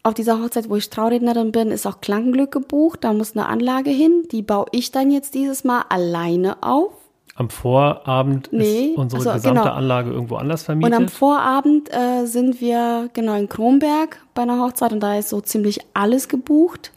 [0.03, 2.99] auf dieser Hochzeit, wo ich Traurednerin bin, ist auch Klangglück gebucht.
[3.03, 4.23] Da muss eine Anlage hin.
[4.31, 6.93] Die baue ich dann jetzt dieses Mal alleine auf.
[7.35, 9.73] am Vorabend Nee, ist unsere also, gesamte genau.
[9.75, 10.93] Anlage irgendwo anders Und vermietet.
[10.93, 15.41] am Vorabend äh, sind wir genau in Kronberg bei einer Hochzeit und da ist so
[15.41, 16.91] ziemlich alles gebucht.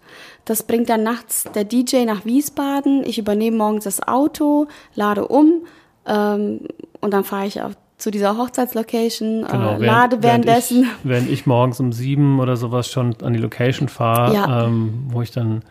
[0.47, 3.05] Das bringt dann nachts der DJ nach Wiesbaden.
[3.05, 5.63] Ich übernehme morgens das Auto, lade um
[6.07, 6.61] ähm,
[7.01, 10.83] und dann fahre ich auf, zu dieser Hochzeitslocation, Genau, äh, lade währenddessen.
[10.83, 14.65] Während ich, während ich morgens um sieben oder sowas schon an die Location fahre, Ja.
[14.67, 15.63] ähm, wo ich dann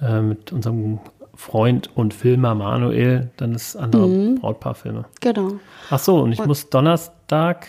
[0.00, 0.98] äh, mit unserem
[1.34, 4.34] Freund und Filmer Manuel dann das andere Mhm.
[4.36, 5.04] Brautpaar filme.
[5.20, 5.52] Genau.
[5.90, 7.66] Ach so, und ich muss Donnerstag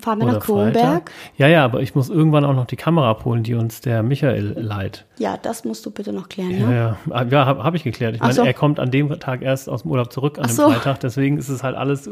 [0.00, 1.10] Fahren wir nach Kronberg.
[1.36, 4.54] Ja, ja, aber ich muss irgendwann auch noch die Kamera abholen, die uns der Michael
[4.58, 5.06] leiht.
[5.18, 6.50] Ja, das musst du bitte noch klären.
[6.58, 6.76] Ja, Ne?
[6.76, 8.14] ja, Ah, ja habe hab ich geklärt.
[8.16, 8.44] Ich Ach meine, so.
[8.44, 10.70] er kommt an dem Tag erst aus dem Urlaub zurück, an Ach dem so.
[10.70, 11.00] Freitag.
[11.00, 12.06] Deswegen ist es halt alles.
[12.06, 12.10] Äh,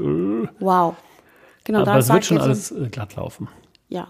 [0.61, 0.95] Wow.
[1.65, 3.49] Genau, aber es wird schon ihr so- alles äh, glatt laufen.
[3.89, 4.09] Ja,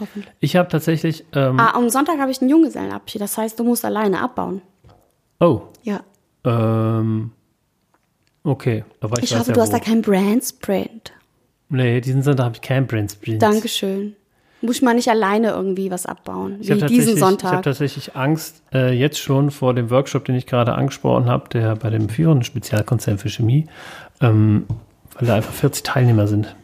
[0.00, 0.32] hoffentlich.
[0.40, 1.24] Ich habe tatsächlich.
[1.34, 3.20] Ähm, Ah, am Sonntag habe ich einen Junggesellenabschied.
[3.20, 4.62] Das heißt, du musst alleine abbauen.
[5.40, 6.00] Oh, Ja.
[6.44, 7.32] ähm,
[8.42, 8.84] okay.
[9.00, 11.12] Aber ich, Ich hoffe, ja, du hast da keinen Brandsprint.
[11.68, 13.42] Nee, diesen Sonntag habe ich keinen Brandsprint.
[13.42, 14.16] Dankeschön.
[14.60, 17.28] Muss ich mal nicht alleine irgendwie was abbauen, Ich habe wie tatsächlich, diesen ich hab
[17.28, 17.62] Sonntag.
[17.64, 21.90] tatsächlich Angst äh, jetzt schon vor dem Workshop, den ich gerade angesprochen habe, der bei
[21.90, 23.66] dem führenden Spezialkonzern für Chemie,
[24.22, 24.64] ähm,
[25.18, 26.54] weil da einfach 40 Teilnehmer sind.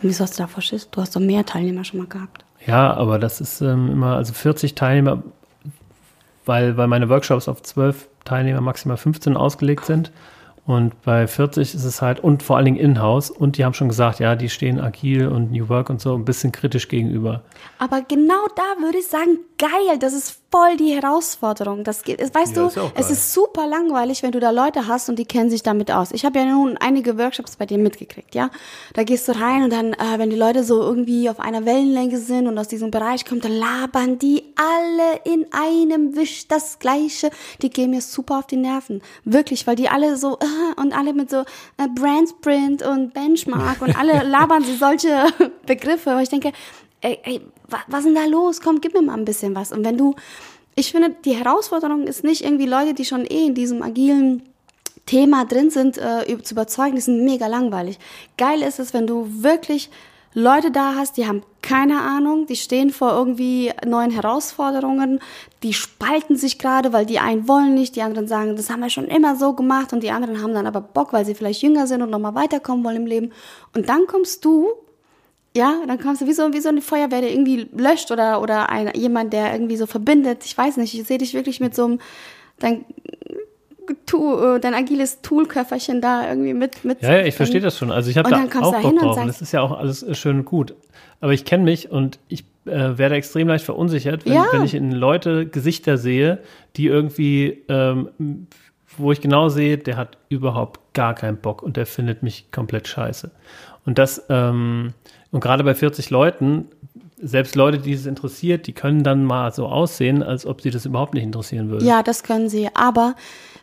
[0.00, 0.88] Wieso hast du davor Schiss?
[0.90, 2.44] Du hast doch mehr Teilnehmer schon mal gehabt.
[2.66, 5.22] Ja, aber das ist ähm, immer, also 40 Teilnehmer,
[6.46, 10.12] weil, weil meine Workshops auf 12 Teilnehmer, maximal 15 ausgelegt sind.
[10.66, 13.88] Und bei 40 ist es halt, und vor allen Dingen in-house, und die haben schon
[13.88, 17.42] gesagt, ja, die stehen agil und New Work und so ein bisschen kritisch gegenüber.
[17.78, 21.84] Aber genau da würde ich sagen, geil, das ist voll die Herausforderung.
[21.84, 24.88] Das geht, es- weißt Ja, du, ist es ist super langweilig, wenn du da Leute
[24.88, 26.10] hast und die kennen sich damit aus.
[26.12, 28.50] Ich habe ja nun einige Workshops bei dir mitgekriegt, ja.
[28.94, 32.18] Da gehst du rein und dann, äh, wenn die Leute so irgendwie auf einer Wellenlänge
[32.18, 37.30] sind und aus diesem Bereich kommen, dann labern die alle in einem Wisch das Gleiche.
[37.62, 39.02] Die gehen mir super auf die Nerven.
[39.24, 41.38] Wirklich, weil die alle so, äh, und alle mit so
[41.76, 45.26] äh, Brandsprint und Benchmark und alle labern sie solche
[45.66, 46.10] Begriffe.
[46.10, 46.52] Aber ich denke,
[47.00, 48.60] ey, ey, wa- was ist denn da los?
[48.60, 49.72] Komm, gib mir mal ein bisschen was.
[49.72, 50.14] Und wenn du,
[50.74, 54.42] ich finde, die Herausforderung ist nicht irgendwie Leute, die schon eh in diesem agilen
[55.06, 57.98] Thema drin sind, äh, zu überzeugen, die sind mega langweilig.
[58.36, 59.90] Geil ist es, wenn du wirklich
[60.32, 65.18] Leute da hast, die haben keine Ahnung, die stehen vor irgendwie neuen Herausforderungen,
[65.64, 68.90] die spalten sich gerade, weil die einen wollen nicht, die anderen sagen, das haben wir
[68.90, 71.88] schon immer so gemacht und die anderen haben dann aber Bock, weil sie vielleicht jünger
[71.88, 73.32] sind und nochmal weiterkommen wollen im Leben.
[73.74, 74.68] Und dann kommst du
[75.56, 78.70] ja, dann kommst du wie so, wie so eine Feuerwehr, der irgendwie löscht oder, oder
[78.70, 80.44] ein, jemand, der irgendwie so verbindet.
[80.44, 82.00] Ich weiß nicht, ich sehe dich wirklich mit so einem,
[82.58, 82.84] dein,
[84.06, 86.84] tu, dein agiles Toolköfferchen da irgendwie mit.
[86.84, 87.90] mit Ja, ja, ich verstehe das schon.
[87.90, 89.16] Also ich habe da auch Bock drauf.
[89.16, 90.74] Und das ist ja auch alles äh, schön und gut.
[91.20, 94.46] Aber ich kenne mich und ich äh, werde extrem leicht verunsichert, wenn, Ja.
[94.52, 96.38] wenn ich in Leute Gesichter sehe,
[96.76, 98.46] die irgendwie, ähm,
[98.96, 102.88] wo ich genau sehe, der hat überhaupt gar keinen Bock und der findet mich komplett
[102.88, 103.30] scheiße.
[103.86, 104.92] Und das, ähm,
[105.30, 106.68] und gerade bei 40 Leuten,
[107.22, 110.86] selbst Leute, die es interessiert, die können dann mal so aussehen, als ob sie das
[110.86, 111.84] überhaupt nicht interessieren würde.
[111.84, 112.68] Ja, das können sie.
[112.74, 113.14] Aber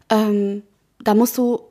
[0.10, 0.63] ähm,
[1.03, 1.62] da musst du,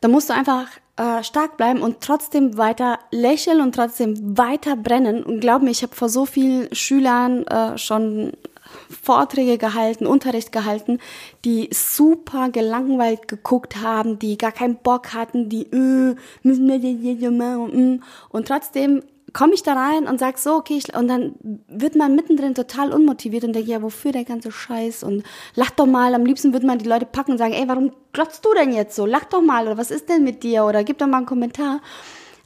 [0.00, 5.24] da musst du einfach äh, stark bleiben und trotzdem weiter lächeln und trotzdem weiter brennen.
[5.24, 8.32] Und glaub mir, ich habe vor so vielen Schülern äh, schon
[8.88, 10.98] Vorträge gehalten, Unterricht gehalten,
[11.44, 18.02] die super gelangweilt geguckt haben, die gar keinen Bock hatten, die äh, müssen wir mm.
[18.30, 19.02] und trotzdem
[19.34, 21.34] komme ich da rein und sag so, okay, ich, und dann
[21.68, 25.86] wird man mittendrin total unmotiviert und denkt, ja, wofür der ganze Scheiß und lach doch
[25.86, 28.72] mal, am liebsten würde man die Leute packen und sagen, ey, warum glotzt du denn
[28.72, 29.04] jetzt so?
[29.04, 31.80] Lach doch mal oder was ist denn mit dir oder gib doch mal einen Kommentar.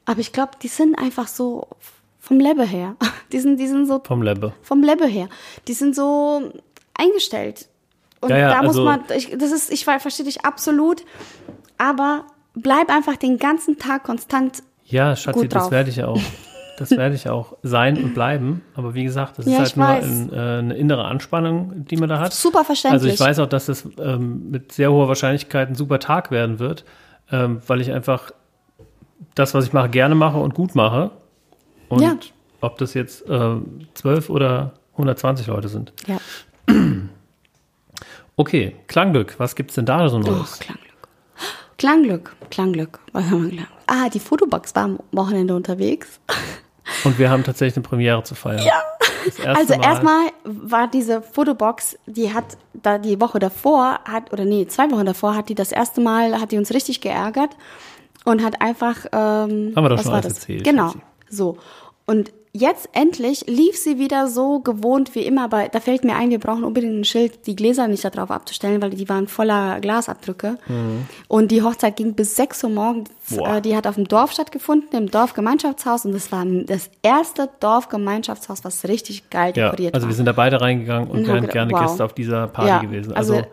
[0.06, 1.68] Aber ich glaube, die sind einfach so
[2.28, 2.94] vom Level her.
[3.32, 4.54] Die sind, die sind so Vom Lebbe.
[4.62, 5.28] vom Level her.
[5.66, 6.50] Die sind so
[6.94, 7.68] eingestellt.
[8.22, 11.04] Und Ja, ja, da muss also- man, ich, das ist, ich verstehe dich absolut,
[11.76, 14.62] aber bleib einfach den ganzen Tag konstant.
[14.86, 15.72] Ja, Schatzi, gut das drauf.
[15.72, 16.18] werde ich auch.
[16.78, 18.62] Das werde ich auch sein und bleiben.
[18.76, 21.96] Aber wie gesagt, das ist Ja, halt ich nur ein, äh, eine innere Anspannung, die
[21.96, 22.32] man da hat.
[22.32, 23.02] Super verständlich.
[23.02, 26.60] Also ich weiß auch, dass das ähm, mit sehr hoher Wahrscheinlichkeit ein super Tag werden
[26.60, 26.84] wird,
[27.32, 28.30] ähm, weil ich einfach
[29.34, 31.10] das, was ich mache, gerne mache und gut mache.
[31.88, 32.16] Und Ja.
[32.60, 33.56] ob das jetzt äh,
[33.94, 35.92] 12 oder 120 Leute sind.
[36.06, 36.18] Ja.
[38.36, 40.60] Okay, Klangglück, was gibt's denn da so Oh, Neues?
[40.60, 41.08] Klangglück.
[41.76, 43.00] Klangglück, Klangglück.
[43.12, 43.68] Was haben wir gelernt?
[43.86, 46.20] Ah, die Fotobox war am Wochenende unterwegs.
[47.04, 48.62] Und wir haben tatsächlich eine Premiere zu feiern.
[48.64, 48.80] Ja.
[49.26, 49.84] Erste Also Mal.
[49.84, 55.04] erstmal war diese Fotobox, die hat da die Woche davor hat oder nee zwei Wochen
[55.04, 57.50] davor hat die das erste Mal hat die uns richtig geärgert
[58.24, 60.38] und hat einfach ähm, Haben wir doch was schon war alles das?
[60.44, 60.94] erzählt, Genau.
[61.30, 61.56] So
[62.06, 66.30] und jetzt endlich lief sie wieder so gewohnt wie immer, aber da fällt mir ein,
[66.30, 69.78] wir brauchen unbedingt ein Schild, die Gläser nicht da drauf abzustellen, weil die waren voller
[69.80, 70.56] Glasabdrücke.
[71.28, 73.10] Und die Hochzeit ging bis 6 Uhr morgens.
[73.28, 73.36] Mhm.
[73.36, 73.56] Boah.
[73.56, 76.06] Äh, die hat auf dem Dorf stattgefunden, im Dorfgemeinschaftshaus.
[76.06, 80.10] Und das war das erste Dorfgemeinschaftshaus, was richtig geil Ja, dekoriert also war.
[80.10, 81.80] wir sind da beide reingegangen und Und haben wären gerne wow.
[81.82, 83.12] Gäste auf dieser Party Ja, gewesen.
[83.12, 83.46] also Also,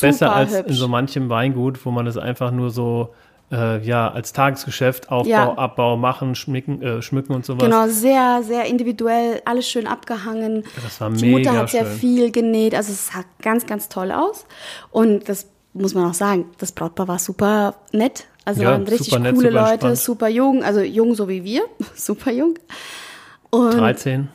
[0.00, 0.76] besser als in hübsch.
[0.76, 3.12] so manchem Weingut, wo man es einfach nur so
[3.52, 5.54] äh, ja als Tagesgeschäft Aufbau, Ja.
[5.56, 7.62] Abbau machen, schmücken, äh, schmücken und sowas.
[7.64, 10.64] Genau, sehr, sehr individuell, alles schön abgehangen.
[10.82, 11.96] Das war Die Mutter mega hat sehr schön.
[11.98, 14.46] viel genäht, also es sah ganz, ganz toll aus.
[14.90, 18.26] Und das muss man auch sagen, das Brautpaar war super nett.
[18.44, 19.98] Also Ja, waren richtig super nett, coole super Leute, entspannt.
[19.98, 21.62] super jung, also jung so wie wir,
[21.94, 22.54] super jung.
[23.50, 24.28] Und 13.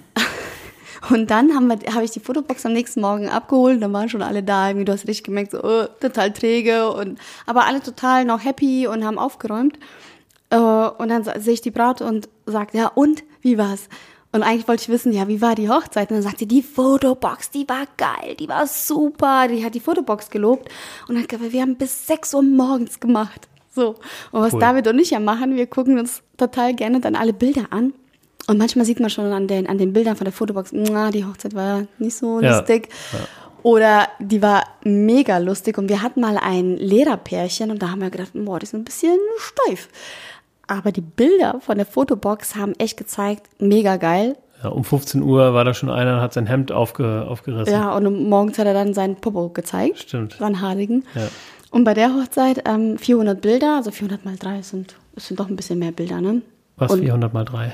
[1.10, 4.22] Und dann haben wir, habe ich die Fotobox am nächsten Morgen abgeholt, dann waren schon
[4.22, 8.26] alle da, irgendwie, du hast richtig gemerkt, so, oh, total träge und, aber alle total
[8.26, 9.80] noch happy und haben aufgeräumt.
[10.52, 13.90] Äh, und dann sehe ich die Braut und sagt, ja, und, wie war's?
[14.34, 16.10] Und eigentlich wollte ich wissen, ja, wie war die Hochzeit?
[16.10, 19.48] Und dann sagt sie, die Fotobox, die war geil, die war super.
[19.50, 20.70] Die hat die Fotobox gelobt
[21.08, 23.50] und hat gesagt, wir haben bis 6 Uhr morgens gemacht.
[23.74, 23.96] So.
[24.32, 24.60] Und was Cool.
[24.62, 27.94] David und ich ja machen, wir gucken uns total gerne dann alle Bilder an.
[28.52, 31.24] Und manchmal sieht man schon an den, an den Bildern von der Fotobox, na, die
[31.24, 32.58] Hochzeit war nicht so Ja.
[32.58, 32.90] lustig.
[33.64, 35.78] Oder die war mega lustig.
[35.78, 38.84] Und wir hatten mal ein Lehrerpärchen und da haben wir gedacht, boah, die sind ein
[38.86, 39.88] bisschen steif.
[40.68, 44.36] Aber die Bilder von der Fotobox haben echt gezeigt, mega geil.
[44.64, 47.74] Ja, um 15 Uhr war da schon einer und hat sein Hemd aufge, aufgerissen.
[47.74, 50.00] Ja, und morgens hat er dann seinen Popo gezeigt.
[50.00, 50.36] Stimmt.
[50.38, 51.06] So einen haarigen.
[51.16, 51.30] Ja.
[51.72, 55.56] Und bei der Hochzeit ähm, 400 Bilder, also 400 mal 3 sind, sind doch ein
[55.56, 56.42] bisschen mehr Bilder, ne?
[56.78, 57.72] Was, Und 400 mal 3?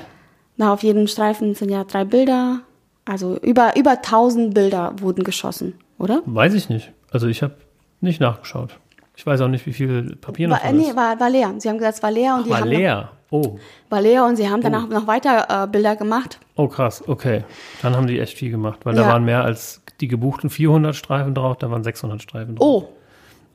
[0.58, 2.60] Na, auf jedem Streifen sind ja drei Bilder.
[3.06, 6.20] Also über, über 1000 Bilder wurden geschossen, oder?
[6.26, 6.92] Weiß ich nicht.
[7.10, 7.54] Also ich habe
[8.02, 8.78] nicht nachgeschaut.
[9.16, 11.54] Ich weiß auch nicht, wie viel Papier noch War, äh, drin nee, war, war leer.
[11.58, 13.10] Sie haben gesagt, es war leer und die War haben leer.
[13.30, 13.58] Oh, Noch,
[13.90, 16.38] war leer und sie haben danach noch weiter äh, Bilder gemacht.
[16.56, 17.44] oh krass, okay.
[17.82, 19.08] Dann haben die echt viel gemacht, weil da Ja.
[19.08, 22.84] waren mehr als die gebuchten 400 Streifen drauf, da waren 600 Streifen drauf.
[22.84, 22.88] Oh,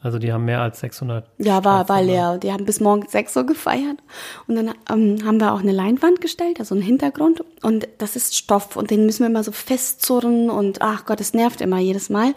[0.04, 1.26] Also die haben mehr als 600.
[1.38, 2.38] ja, war, war leer.
[2.38, 3.98] Die haben bis morgens 6 Uhr gefeiert.
[4.48, 7.44] Und dann ähm, haben wir auch eine Leinwand gestellt, also einen Hintergrund.
[7.62, 11.34] Und das ist Stoff und den müssen wir immer so festzurren und ach Gott, das
[11.34, 12.34] nervt immer jedes Mal.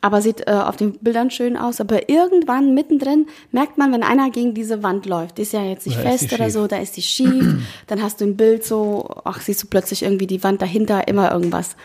[0.00, 1.80] Aber sieht äh, auf den Bildern schön aus.
[1.80, 5.86] Aber irgendwann mittendrin merkt man, wenn einer gegen diese Wand läuft, die ist ja jetzt
[5.86, 6.52] nicht Da fest oder schief.
[6.52, 7.66] so, da ist die schief.
[7.86, 11.32] dann hast du im Bild so, ach, siehst du plötzlich irgendwie die Wand dahinter, immer
[11.32, 11.76] irgendwas.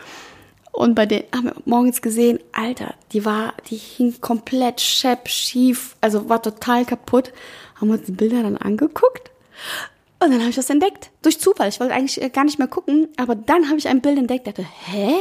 [0.80, 5.96] Und bei denen haben wir morgens gesehen, Alter, die war, die hing komplett schepp, schief,
[6.00, 7.32] also war total kaputt.
[7.80, 9.30] Haben uns die Bilder dann angeguckt.
[10.22, 11.10] Und dann habe ich das entdeckt.
[11.22, 11.68] Durch Zufall.
[11.68, 14.46] Ich wollte eigentlich äh, gar nicht mehr gucken, aber dann habe ich ein Bild entdeckt,
[14.46, 15.12] dachte, hä?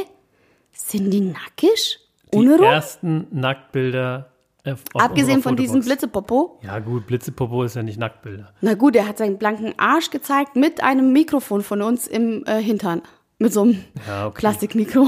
[0.74, 2.00] Sind die nackig?
[2.34, 2.66] Die Ohne Rock?
[2.66, 4.32] ersten Nacktbilder.
[4.64, 5.82] äh, auf Abgesehen von diesem.
[5.82, 6.60] Blitzepopo.
[6.64, 8.54] Ja gut, Blitzepopo ist ja nicht Nacktbilder.
[8.62, 12.62] Na gut, er hat seinen blanken Arsch gezeigt mit einem Mikrofon von uns im äh,
[12.62, 13.02] Hintern.
[13.40, 14.40] Mit so einem Ja, okay.
[14.40, 15.08] Plastikmikro.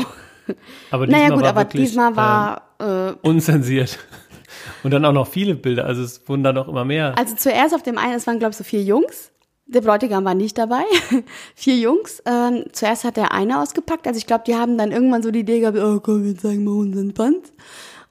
[0.92, 4.00] Aber Naja diesmal gut, war aber wirklich, diesmal war äh, ähm, unzensiert.
[4.84, 7.18] Und dann auch noch viele Bilder, also es wurden dann auch immer mehr.
[7.18, 9.32] Also zuerst auf dem einen, es waren glaube ich so vier Jungs.
[9.66, 10.84] Der Bräutigam war nicht dabei.
[11.56, 12.22] vier Jungs.
[12.26, 14.06] Ähm, zuerst hat der eine ausgepackt.
[14.06, 16.66] Also ich glaube, die haben dann irgendwann so die Idee gehabt, oh komm, wir zeigen
[16.66, 17.54] mal unseren Pants.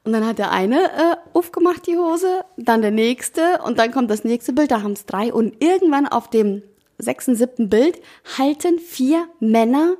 [0.03, 4.11] Und dann hat der eine äh, aufgemacht, die Hose, dann der nächste und dann kommt
[4.11, 5.31] das nächste Bild, da haben es drei.
[5.35, 6.63] Und irgendwann auf dem
[6.97, 8.01] sechsten, siebten Bild
[8.39, 9.97] halten vier Männer,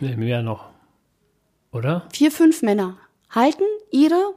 [0.00, 0.66] Nee, mehr noch.
[1.74, 2.04] Oder?
[2.12, 2.96] vier, fünf Männer,
[3.30, 4.34] halten ihre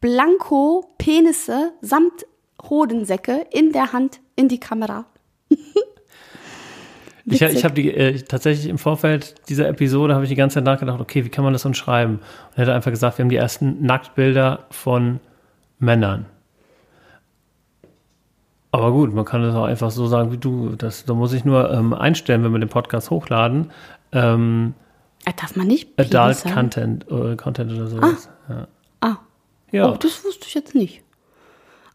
[0.00, 2.26] Blanko-Penisse samt
[2.62, 5.04] Hodensäcke in der Hand in die Kamera.
[7.28, 10.64] Ich, ich habe die äh, tatsächlich im Vorfeld dieser Episode habe ich die ganze Zeit
[10.64, 12.20] nachgedacht, okay, wie kann man das so schreiben?
[12.50, 15.18] Und hätte einfach gesagt, wir haben die ersten Nacktbilder von
[15.80, 16.26] Männern.
[18.70, 20.76] Aber gut, man kann das auch einfach so sagen wie du.
[20.76, 23.72] Das, da muss ich nur ähm, einstellen, wenn wir den Podcast hochladen.
[24.12, 24.85] Ähm, Äh,
[25.34, 25.96] Darf man nicht?
[25.96, 26.54] Penis Adult sagen?
[26.54, 28.28] Content, äh, Content oder sowas.
[28.48, 28.68] Ja.
[29.00, 29.16] Ah,
[29.72, 29.90] ja.
[29.90, 31.02] oh, das wusste ich jetzt nicht.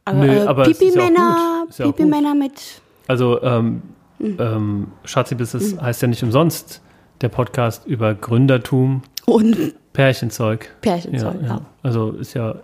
[0.03, 1.85] Aber, Nö, äh, aber Pipi-Männer, ja.
[1.85, 2.81] Pipi-Männer mit.
[3.07, 3.81] Also, ähm,
[4.19, 6.81] ähm, Schatzi, das ist, heißt ja nicht umsonst
[7.21, 10.75] der Podcast über Gründertum, Und Pärchenzeug.
[10.81, 11.47] Pärchenzeug, ja, ja.
[11.55, 11.61] ja.
[11.83, 12.55] Also ist ja,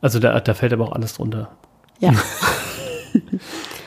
[0.00, 1.50] also da, da fällt aber auch alles drunter.
[2.00, 2.12] Ja.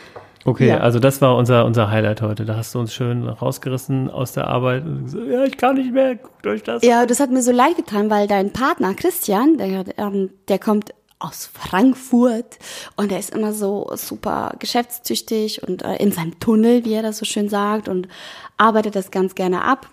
[0.47, 0.77] Okay, Ja.
[0.77, 2.45] also das war unser, unser Highlight heute.
[2.45, 4.85] Da hast du uns schön rausgerissen aus der Arbeit.
[4.85, 6.83] Und gesagt, ja, ich kann nicht mehr, guckt euch das.
[6.83, 10.93] Ja, das hat mir so leid getan, weil dein Partner Christian, der, ähm, der kommt
[11.19, 12.59] aus Frankfurt
[12.95, 17.17] und der ist immer so super geschäftstüchtig und äh, in seinem Tunnel, wie er das
[17.17, 18.07] so schön sagt, und
[18.55, 19.87] arbeitet das ganz gerne ab.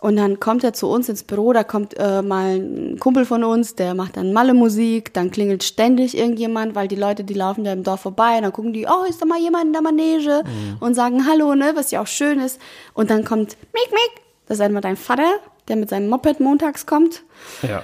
[0.00, 3.42] Und dann kommt er zu uns ins Büro, da kommt äh, mal ein Kumpel von
[3.42, 7.72] uns, der macht dann Malle-Musik, dann klingelt ständig irgendjemand, weil die Leute, die laufen da
[7.72, 10.44] im Dorf vorbei, und dann gucken die, oh, ist da mal jemand in der Manege
[10.78, 12.60] und sagen Hallo, ne, was ja auch schön ist.
[12.94, 15.28] Und dann kommt Mick, Mick, das ist einmal dein Vater,
[15.66, 17.24] der mit seinem Moped montags kommt.
[17.62, 17.82] Ja.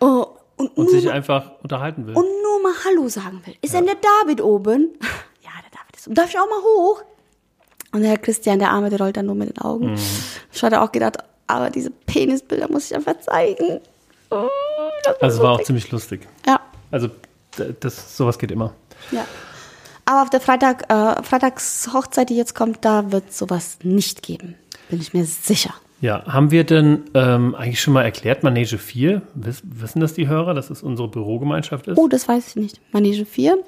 [0.00, 0.24] Oh,
[0.56, 2.14] und, Und sich einfach unterhalten will.
[2.14, 3.54] und nur mal Hallo sagen will.
[3.60, 4.88] Ist denn der David oben?
[5.42, 6.14] Ja, der David ist oben.
[6.14, 7.02] Darf ich auch mal hoch?
[7.92, 9.98] Und der Christian, der Arme, der rollt dann nur mit den Augen.
[10.50, 11.18] Ich hatte auch gedacht,
[11.52, 13.80] aber diese Penisbilder muss ich einfach zeigen.
[14.30, 14.48] Oh,
[15.20, 15.66] also es war auch lustig.
[15.66, 16.28] ziemlich lustig.
[16.46, 16.60] Ja,
[16.90, 17.08] Also
[17.80, 18.72] das, sowas geht immer.
[19.10, 19.24] ja.
[20.04, 24.56] Aber auf der Freitag, äh, Freitagshochzeit, die jetzt kommt, da wird sowas nicht geben.
[24.90, 25.74] Bin ich mir sicher.
[26.00, 29.22] Ja, haben wir denn ähm, eigentlich schon mal erklärt, Manege 4?
[29.34, 31.96] Wiss, wissen das die Hörer, dass es unsere Bürogemeinschaft ist?
[31.98, 32.80] Oh, das weiß ich nicht.
[32.92, 33.58] Manege 4?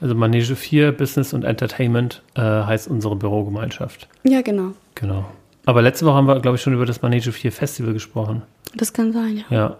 [0.00, 4.08] Also Manege 4 Business und Entertainment äh, heißt unsere Bürogemeinschaft.
[4.22, 4.72] Ja, genau.
[4.94, 5.24] Genau.
[5.66, 8.42] Aber letzte Woche haben wir, glaube ich, schon über das Manege 4 Festival gesprochen.
[8.74, 9.56] Das kann sein, ja.
[9.56, 9.76] Ja.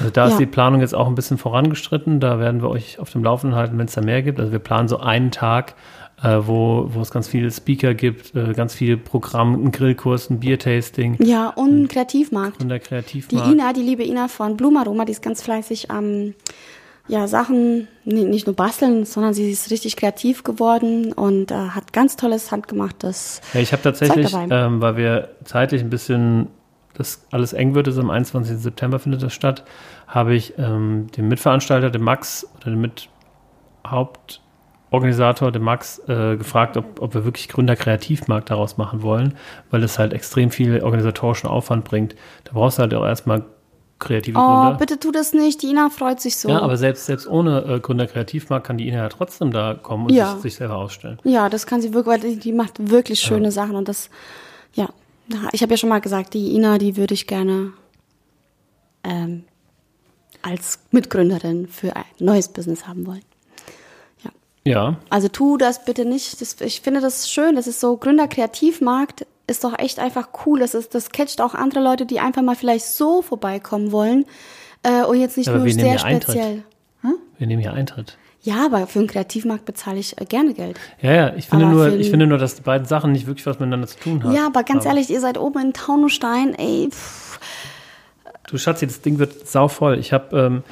[0.00, 0.38] Also da ist Ja.
[0.38, 2.18] die Planung jetzt auch ein bisschen vorangestritten.
[2.18, 4.40] Da werden wir euch auf dem Laufenden halten, wenn es da mehr gibt.
[4.40, 5.74] Also wir planen so einen Tag,
[6.22, 10.40] äh, wo, wo es ganz viele Speaker gibt, äh, ganz viel Programm, einen Grillkurs, ein
[10.40, 12.60] Biertasting, Ja, und ein Kreativmarkt.
[12.62, 13.48] und der Die Kreativmarkt.
[13.52, 16.34] Ina, die liebe Ina von Blumaroma, die ist ganz fleißig am
[17.08, 21.92] ja, Sachen ni- nicht nur basteln, sondern sie ist richtig kreativ geworden und äh, hat
[21.92, 23.40] ganz tolles handgemachtes.
[23.54, 26.48] Ja, ich habe tatsächlich, ähm, weil wir zeitlich ein bisschen
[26.94, 28.58] das alles eng wird, ist am 21.
[28.58, 29.64] September findet das statt,
[30.06, 37.00] habe ich ähm, dem Mitveranstalter, dem Max, oder dem Mithauptorganisator, dem Max, äh, gefragt, ob,
[37.00, 39.34] ob wir wirklich Gründer-Kreativmarkt daraus machen wollen,
[39.70, 42.14] weil es halt extrem viel organisatorischen Aufwand bringt.
[42.44, 43.44] Da brauchst du halt auch erstmal
[44.02, 44.76] kreative Oh, Gründer.
[44.78, 46.48] bitte tu das nicht, die Ina freut sich so.
[46.50, 50.12] Ja, aber selbst, selbst ohne äh, Gründer-Kreativmarkt kann die Ina ja trotzdem da kommen und
[50.14, 50.32] Ja.
[50.34, 51.18] sich, sich selber ausstellen.
[51.24, 54.10] Ja, das kann sie wirklich, weil die, die macht wirklich schöne Sachen und das,
[54.74, 54.88] ja,
[55.28, 57.72] Ja, ich habe ja schon mal gesagt, die Ina, die würde ich gerne
[59.04, 59.44] ähm,
[60.42, 63.22] als Mitgründerin für ein neues Business haben wollen.
[64.64, 66.40] Ja, Also tu das bitte nicht.
[66.40, 67.56] Das, ich finde das schön.
[67.56, 70.60] Das ist so Gründer-Kreativmarkt ist doch echt einfach cool.
[70.60, 74.24] Das ist, das catcht auch andere Leute, die einfach mal vielleicht so vorbeikommen wollen
[74.82, 76.62] äh, und jetzt nicht Aber nur sehr speziell.
[77.38, 78.18] wir nehmen hier Eintritt.
[78.44, 80.78] Ja, aber für einen Kreativmarkt bezahle ich äh, gerne Geld.
[81.00, 83.46] Ja, ja, ich finde, Aber nur, ich finde nur, dass die beiden Sachen nicht wirklich
[83.46, 84.32] was miteinander zu tun haben.
[84.32, 86.88] Ja, aber ganz ehrlich, ihr seid oben in Taunusstein, ey.
[86.90, 87.38] Pff,
[88.48, 89.98] Du Schatzi, das Ding wird sauvoll.
[89.98, 90.62] Ich habe, ähm,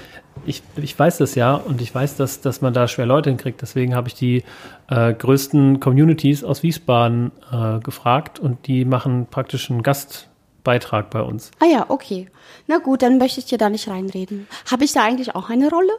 [0.47, 3.61] ich, ich weiß das ja und ich weiß, dass, dass man da schwer Leute hinkriegt.
[3.63, 4.43] Deswegen habe ich die
[4.89, 11.51] äh, größten Communities aus Wiesbaden äh, gefragt und die machen praktisch einen Gastbeitrag bei uns.
[11.61, 12.29] Ah ja, okay.
[12.67, 14.47] Na gut, dann möchte ich dir da nicht reinreden.
[14.71, 15.93] Habe ich da eigentlich auch eine Rolle?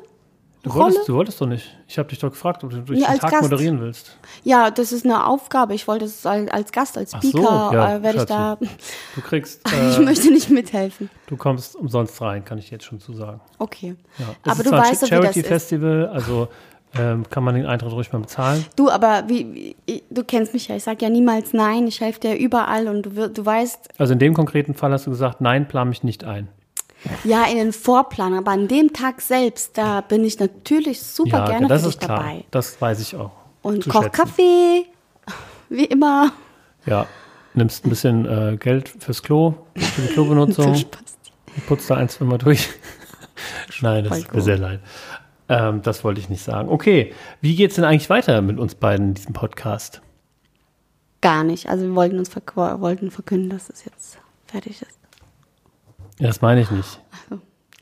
[0.63, 0.83] Du Rolle?
[0.85, 1.75] wolltest, du wolltest doch nicht.
[1.87, 3.41] Ich habe dich doch gefragt, ob du durch Ja, den Tag Gast.
[3.43, 4.15] moderieren willst.
[4.43, 5.73] Ja, das ist eine Aufgabe.
[5.73, 8.57] Ich wollte es als, als Gast, als Ach so, Speaker, ja, äh, werde ich da.
[9.15, 11.09] Du kriegst, ich äh, möchte nicht mithelfen.
[11.27, 13.41] du kommst umsonst rein, kann ich jetzt schon zu sagen.
[13.57, 13.95] Okay.
[14.19, 14.25] Ja.
[14.43, 15.47] Aber ist du weißt doch, wie das Charity ist.
[15.47, 16.47] Festival, also
[16.93, 18.63] ähm, kann man den Eintritt ruhig mal bezahlen.
[18.75, 20.75] Du, aber wie, wie du kennst mich ja.
[20.75, 21.87] Ich sage ja niemals nein.
[21.87, 25.09] Ich helfe dir überall und du, du weißt, Also in dem konkreten Fall hast du
[25.09, 26.49] gesagt, nein, plan mich nicht ein.
[27.23, 28.33] Ja, in den Vorplan.
[28.33, 32.01] Aber an dem Tag selbst, da bin ich natürlich super ja, gerne das für ist
[32.01, 32.19] dich klar.
[32.19, 32.45] dabei.
[32.51, 33.31] Das weiß ich auch.
[33.61, 34.11] Und koch schätzen.
[34.11, 34.85] Kaffee,
[35.69, 36.31] wie immer.
[36.85, 37.05] Ja,
[37.53, 40.83] nimmst ein bisschen äh, Geld fürs Klo, für die Klobenutzung,
[41.67, 42.69] putzt da ein, zwei Mal durch.
[43.81, 44.79] Nein, das ist mir sehr leid.
[45.49, 46.69] Ähm, das wollte ich nicht sagen.
[46.69, 50.01] Okay, wie geht's denn eigentlich weiter mit uns beiden in diesem Podcast?
[51.21, 51.69] Gar nicht.
[51.69, 55.00] Also wir wollten uns verk wollten verkünden, dass es jetzt fertig ist.
[56.21, 56.99] Ja, das meine ich nicht.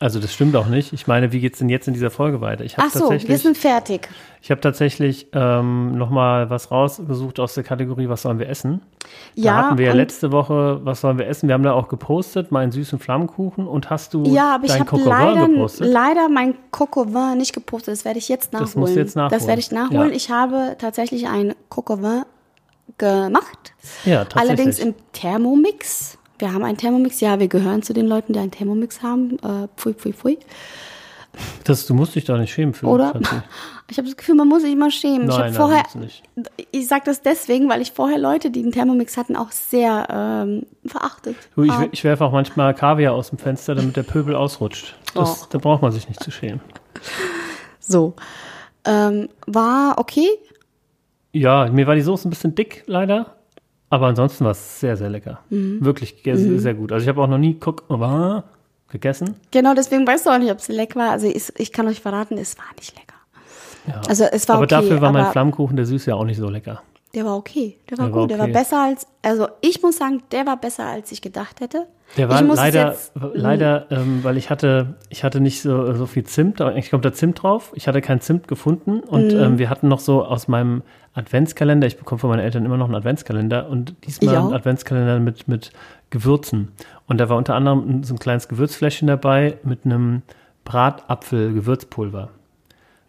[0.02, 0.94] Also das stimmt auch nicht.
[0.94, 2.64] Ich meine, wie geht's denn jetzt in dieser Folge weiter?
[2.64, 4.08] Ich habe Ach so, wir sind fertig.
[4.42, 8.80] ich habe tatsächlich ähm, noch mal was rausgesucht aus der Kategorie, was sollen wir essen?
[9.36, 11.50] Da Ja, hatten wir ja letzte Woche, was sollen wir essen?
[11.50, 14.80] Wir haben da auch gepostet, meinen süßen Flammkuchen und hast du Ja, aber ich dein
[14.80, 15.88] habe Coco leider, gepostet?
[15.88, 17.92] leider mein Coco Vin nicht gepostet.
[17.92, 18.68] Das werde ich jetzt nachholen.
[18.70, 19.38] Das musst du jetzt nachholen.
[19.38, 20.12] Das werde ich nachholen.
[20.12, 20.16] Ja.
[20.16, 22.24] Ich habe tatsächlich ein Coco Vin
[22.98, 23.74] gemacht.
[24.06, 24.50] Ja, tatsächlich.
[24.50, 26.18] Allerdings im Thermomix.
[26.40, 27.20] Wir haben einen Thermomix.
[27.20, 29.38] Ja, wir gehören zu den Leuten, die einen Thermomix haben.
[29.40, 30.40] Äh, pfui, pfui, pfui.
[31.64, 32.88] Das, du musst dich doch nicht schämen für.
[32.88, 33.14] Oder?
[33.92, 35.28] Ich habe das Gefühl, man muss sich immer schämen.
[35.28, 36.10] ich habe Nein, vorher, nein,
[36.70, 40.68] ich sage das deswegen, weil ich vorher Leute, die einen Thermomix hatten, auch sehr ähm,
[40.86, 41.36] verachtet.
[41.56, 41.90] Du, ich, habe.
[41.92, 44.96] ich werfe auch manchmal Kaviar aus dem Fenster, damit der Pöbel ausrutscht.
[45.16, 45.50] Das, Och.
[45.50, 46.62] Da braucht man sich nicht zu schämen.
[47.80, 48.14] So.
[48.86, 50.28] Ähm, war okay.
[51.34, 53.39] Ja, mir war die Soße ein bisschen dick, leider.
[53.90, 55.40] Aber ansonsten war es sehr, sehr lecker.
[55.50, 55.84] Mhm.
[55.84, 56.92] Wirklich sehr, sehr gut.
[56.92, 57.58] Also ich habe auch noch nie
[57.90, 58.44] au
[58.92, 59.36] gegessen.
[59.52, 61.12] Genau, deswegen weißt du auch nicht, ob es lecker war.
[61.12, 63.16] Also ich, ich kann euch verraten, es war nicht lecker.
[63.88, 64.02] Ja.
[64.08, 66.50] Also es war aber okay, dafür war mein Flammkuchen, der süß ja auch nicht so
[66.50, 66.82] lecker.
[67.16, 67.78] Der war okay.
[67.90, 68.32] Der war Der war gut.
[68.32, 68.54] Der war okay.
[68.54, 71.86] besser als, also ich muss sagen, der war besser, als ich gedacht hätte.
[72.18, 76.24] Der war leider, jetzt- leider, ähm, weil ich hatte, ich hatte nicht so, so viel
[76.24, 77.72] Zimt, aber eigentlich kommt da Zimt drauf.
[77.76, 79.40] Ich hatte kein Zimt gefunden und Mhm.
[79.40, 80.82] ähm, wir hatten noch so aus meinem
[81.14, 85.48] Adventskalender, ich bekomme von meinen Eltern immer noch einen Adventskalender und diesmal einen Adventskalender mit,
[85.48, 85.72] mit
[86.12, 86.70] Gewürzen.
[87.08, 90.22] Und da war unter anderem so ein kleines Gewürzfläschchen dabei mit einem
[90.66, 92.30] Bratapfel-Gewürzpulver.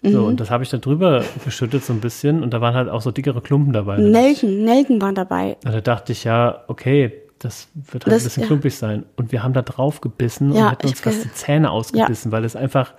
[0.02, 0.12] Mhm.
[0.12, 2.88] So, und das habe ich da drüber geschüttet so ein bisschen und da waren halt
[2.88, 3.98] auch so dickere Klumpen dabei.
[3.98, 5.56] Nelken, Nelken waren dabei.
[5.64, 8.46] Und da dachte ich ja, okay, das wird halt Das- ein bisschen ja.
[8.46, 9.04] klumpig sein.
[9.16, 12.44] Und wir haben da drauf gebissen Ja, und hätten uns fast die Zähne ausgebissen, weil
[12.44, 12.94] es einfach,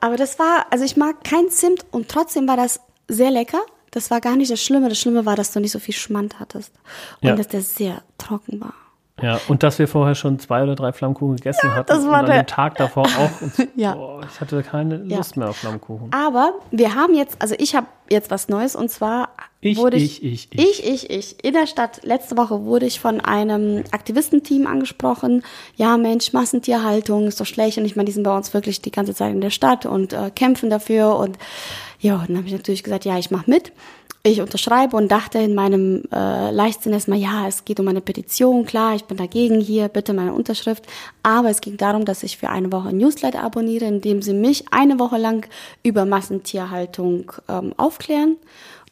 [0.00, 3.60] Aber das war, also ich mag kein Zimt und trotzdem war das sehr lecker.
[3.96, 4.90] Das war gar nicht das Schlimme.
[4.90, 6.70] Das Schlimme war, dass du nicht so viel Schmand hattest.
[7.22, 7.34] Und Ja.
[7.34, 8.74] dass der sehr trocken war.
[9.22, 11.86] ja, und dass wir vorher schon zwei oder drei Flammkuchen gegessen hatten.
[11.88, 13.30] das war und an der- dem Tag davor auch.
[13.40, 13.94] Und, Ja.
[13.94, 15.16] boah, ich hatte keine Ja.
[15.16, 16.12] Lust mehr auf Flammkuchen.
[16.12, 19.30] Aber wir haben jetzt, also ich habe jetzt was Neues und zwar
[19.62, 20.60] Ich, wurde ich, ich, ich.
[20.60, 21.42] ich, ich, ich.
[21.44, 25.42] In der Stadt, letzte Woche wurde ich von einem Aktivistenteam angesprochen.
[25.76, 27.78] Ja, Mensch, Massentierhaltung ist doch schlecht.
[27.78, 30.12] Und ich meine, die sind bei uns wirklich die ganze Zeit in der Stadt und
[30.12, 31.16] äh, kämpfen dafür.
[31.16, 31.38] Und
[32.00, 33.72] ja, dann habe ich natürlich gesagt, ja, ich mache mit.
[34.22, 38.66] Ich unterschreibe und dachte in meinem äh, Leichtsinn erstmal, ja, es geht um eine Petition,
[38.66, 40.84] klar, ich bin dagegen hier, bitte meine Unterschrift.
[41.22, 44.64] Aber es ging darum, dass ich für eine Woche Newsletter abonniere, in dem sie mich
[44.72, 45.46] eine Woche lang
[45.84, 48.36] über Massentierhaltung ähm, aufklären.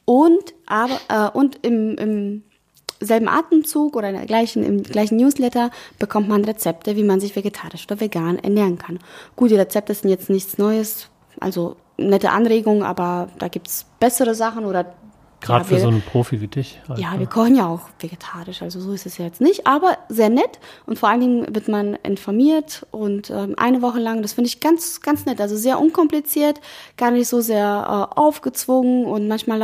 [0.05, 2.43] Und aber äh, und im, im
[3.01, 7.35] selben Atemzug oder in der gleichen, im gleichen Newsletter bekommt man Rezepte, wie man sich
[7.35, 8.99] vegetarisch oder vegan ernähren kann.
[9.37, 11.09] Gut, die Rezepte sind jetzt nichts Neues,
[11.41, 14.95] also nette Anregungen, aber da gibt's bessere Sachen oder
[15.41, 16.80] Gerade ja, für wir- so einen Profi wie dich.
[16.89, 17.18] halt, ja, ne?
[17.20, 20.59] wir kochen ja auch vegetarisch, also so ist es ja jetzt nicht, aber sehr nett
[20.87, 24.61] und vor allen Dingen wird man informiert und ähm, eine Woche lang, das finde ich
[24.61, 26.61] ganz, ganz nett, also sehr unkompliziert,
[26.97, 29.61] gar nicht so sehr äh, aufgezwungen und manchmal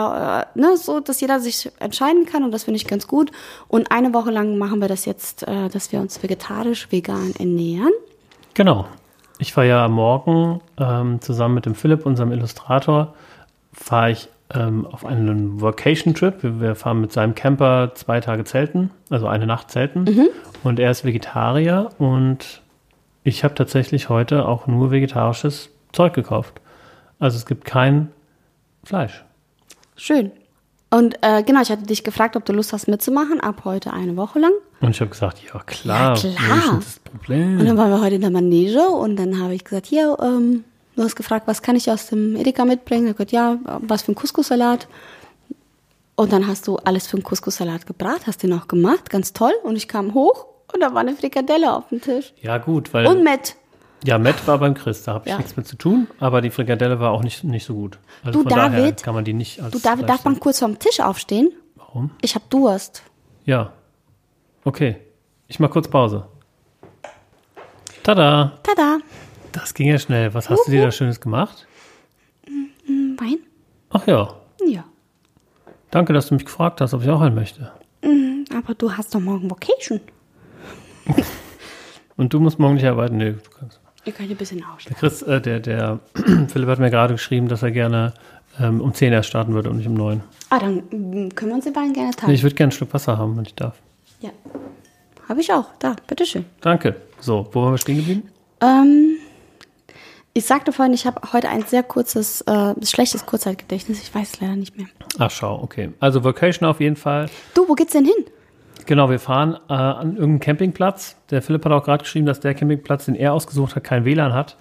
[0.54, 3.30] äh, ne, so, dass jeder sich entscheiden kann und das finde ich ganz gut
[3.66, 7.92] und eine Woche lang machen wir das jetzt, äh, dass wir uns vegetarisch, vegan ernähren.
[8.52, 8.84] Genau.
[9.40, 13.14] Ich fahre ja morgen ähm, zusammen mit dem Philipp, unserem Illustrator,
[13.72, 16.42] fahre ich ähm, auf einen Vacation-Trip.
[16.42, 20.04] Wir, wir fahren mit seinem Camper zwei Tage zelten, also eine Nacht zelten.
[20.62, 22.60] Und er ist Vegetarier und
[23.24, 26.60] ich habe tatsächlich heute auch nur vegetarisches Zeug gekauft.
[27.18, 28.10] Also es gibt kein
[28.84, 29.24] Fleisch.
[29.96, 30.32] Schön.
[30.92, 34.16] Und äh, genau, ich hatte dich gefragt, ob du Lust hast mitzumachen, ab heute eine
[34.16, 34.50] Woche lang.
[34.80, 36.72] Und ich habe gesagt, ja klar, Ja, klar.
[36.72, 37.64] wo ist das Und Problem?
[37.64, 40.64] dann waren wir heute in der Manege und dann habe ich gesagt, hier, ähm,
[40.96, 43.06] du hast gefragt, was kann ich aus dem Edeka mitbringen?
[43.06, 44.88] Er hat gesagt, ja, was für ein Couscous-Salat.
[46.16, 49.52] Und dann hast du alles für einen Couscous-Salat gebracht, hast den auch gemacht, ganz toll.
[49.62, 52.34] Und ich kam hoch und da war eine Frikadelle auf dem Tisch.
[52.42, 53.54] Ja gut, weil Und Met.
[54.04, 55.36] Ja, Matt war beim Chris, da habe ich Ja.
[55.38, 57.98] nichts mit zu tun, aber die Frikadelle war auch nicht, nicht so gut.
[58.24, 60.58] Also Du, von daher David, kann man die nicht als Du, David, darf man kurz
[60.60, 61.52] vom Tisch aufstehen?
[61.76, 62.10] Warum?
[62.22, 63.02] Ich habe Durst.
[63.44, 63.72] Ja.
[64.64, 64.96] Okay.
[65.48, 66.26] Ich mach kurz Pause.
[68.02, 68.58] Tada!
[68.62, 68.98] Tada.
[69.52, 70.32] Das ging ja schnell.
[70.32, 71.66] Was hast du dir da Schönes gemacht?
[72.46, 73.38] Hm, Wein?
[73.90, 74.34] Ach ja.
[74.66, 74.84] Ja.
[75.90, 77.72] Danke, dass du mich gefragt hast, ob ich auch einen möchte.
[78.56, 80.00] Aber du hast doch morgen Vacation.
[82.16, 83.16] Und du musst morgen nicht arbeiten?
[83.16, 83.79] Nee, du kannst.
[84.04, 84.96] Kann hier ein bisschen Der ausschlafen.
[84.98, 86.00] Chris, äh, der, der
[86.48, 88.12] Philipp hat mir gerade geschrieben, dass er gerne
[88.58, 90.22] ähm, um 10 erst starten würde und nicht um 9.
[90.50, 92.34] Ah, dann mm, können wir uns den Wein gerne Nee, teilen.
[92.34, 93.76] ich würde gerne ein Stück Wasser haben, wenn ich darf.
[94.20, 94.30] Ja.
[95.28, 95.66] Habe ich auch.
[95.78, 96.44] Da, bitteschön.
[96.60, 96.96] Danke.
[97.20, 98.28] So, wo waren wir stehen geblieben?
[98.60, 99.16] Ähm,
[100.32, 104.02] ich sagte vorhin, ich habe heute ein sehr kurzes, äh, schlechtes Kurzzeitgedächtnis.
[104.02, 104.86] Ich weiß es leider nicht mehr.
[105.18, 105.92] Ach, schau, okay.
[106.00, 107.26] Also Vacation auf jeden Fall.
[107.54, 108.24] Du, wo geht's denn hin?
[108.90, 111.14] Genau, wir fahren äh, an irgendeinen Campingplatz.
[111.30, 114.34] Der Philipp hat auch gerade geschrieben, dass der Campingplatz, den er ausgesucht hat, kein WLAN
[114.34, 114.56] hat.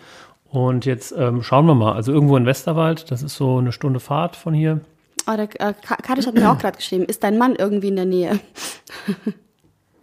[0.52, 1.94] Und jetzt ähm, schauen wir mal.
[1.94, 4.82] Also irgendwo in Westerwald, das ist so eine Stunde Fahrt von hier.
[5.28, 7.06] Oh, der äh, Ka- Kadisch hat mir auch gerade geschrieben.
[7.06, 8.40] Ist dein Mann irgendwie in der Nähe?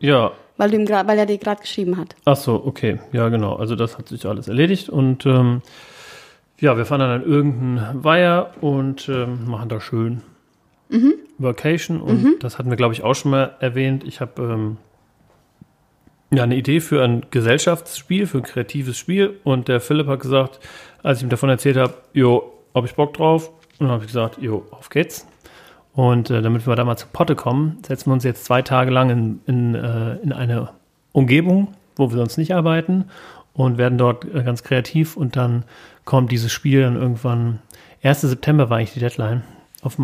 [0.00, 2.16] Ja, Weil, du ihm grad, weil er dir gerade geschrieben hat.
[2.26, 2.98] ach so, okay.
[3.12, 3.54] Ja, genau.
[3.54, 4.88] Also das hat sich alles erledigt.
[4.90, 5.62] Und ähm,
[6.58, 10.20] ja, wir fahren dann an irgendeinen Weiher und ähm, machen da schön
[11.38, 12.00] Vacation.
[12.00, 14.04] Und das hatten wir, glaube ich, auch schon mal erwähnt.
[14.04, 14.76] Ich habe ähm,
[16.30, 19.38] ja eine Idee für ein Gesellschaftsspiel, für ein kreatives Spiel.
[19.44, 20.60] Und der Philipp hat gesagt,
[21.02, 23.50] als ich ihm davon erzählt habe, jo, habe ich Bock drauf.
[23.78, 25.26] Und dann habe ich gesagt, jo, auf geht's.
[25.92, 28.90] Und äh, damit wir da mal zu Potte kommen, setzen wir uns jetzt zwei Tage
[28.90, 30.70] lang in, in, äh, in eine
[31.12, 33.06] Umgebung, wo wir sonst nicht arbeiten
[33.54, 35.64] und werden dort äh, ganz kreativ und dann
[36.04, 37.60] kommt dieses Spiel dann irgendwann,
[38.02, 38.20] 1.
[38.20, 39.42] September war eigentlich die Deadline,
[39.80, 40.02] auf den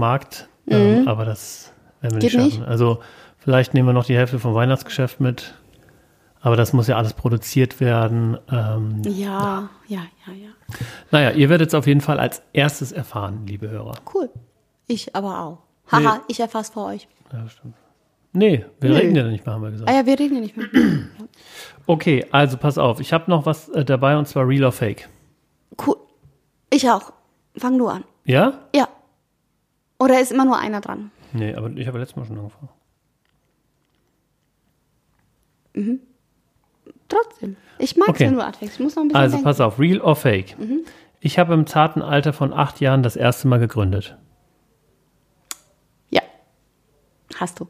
[0.67, 2.39] Markt Ähm, aber das werden wir nicht Mhm.
[2.39, 2.61] Geht schaffen.
[2.61, 2.69] nicht?
[2.69, 3.01] Also
[3.39, 5.55] vielleicht nehmen wir noch die Hälfte vom Weihnachtsgeschäft mit.
[6.41, 8.37] Aber das muss ja alles produziert werden.
[8.51, 10.49] Ähm, Ja, ja, ja, ja.
[11.13, 13.93] naja, ihr werdet es auf jeden Fall als erstes erfahren, liebe Hörer.
[14.13, 14.29] Cool.
[14.89, 15.59] Ich aber auch.
[15.93, 16.21] Haha, Nee.
[16.29, 17.07] ich erfasse vor euch.
[17.33, 17.75] Ja, stimmt.
[18.33, 18.97] Nee, wir Nö.
[18.97, 19.89] reden ja nicht mehr, haben wir gesagt.
[19.89, 20.67] Ah ja, wir reden ja nicht mehr.
[21.87, 23.01] Okay, also pass auf.
[23.01, 25.09] Ich habe noch was äh, dabei und zwar Real or Fake.
[25.85, 25.97] Cool.
[26.71, 27.13] Ich auch.
[27.57, 28.05] Fang du an.
[28.25, 28.61] Ja?
[28.75, 28.89] Ja.
[30.03, 31.11] Oder ist immer nur einer dran?
[31.33, 32.69] Nee, aber ich habe letztes Mal schon angefangen.
[37.09, 37.57] Trotzdem.
[37.79, 38.27] Ich mag Okay.
[38.27, 38.75] wenn du anfängst.
[38.75, 39.45] Ich muss noch ein bisschen Also denken.
[39.45, 40.57] pass auf, Real or Fake.
[41.21, 44.17] Ich habe im zarten Alter von acht Jahren das erste Mal gegründet.
[46.11, 46.23] Ja.
[47.37, 47.69] Hast du.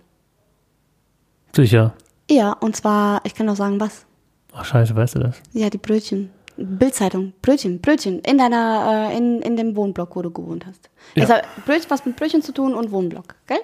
[1.55, 1.95] Sicher.
[2.31, 4.07] Ja, und zwar, ich kann auch sagen, was?
[4.55, 5.41] Ach scheiße, weißt du das?
[5.53, 6.31] Ja, die Brötchen.
[6.57, 7.33] Bildzeitung.
[7.43, 8.21] Brötchen, Brötchen.
[8.21, 10.91] In deiner, äh, in, in dem Wohnblock, wo du gewohnt hast.
[11.15, 11.29] Ja.
[11.29, 13.61] Hat Brötchen, was mit Brötchen zu tun und Wohnblock, gell?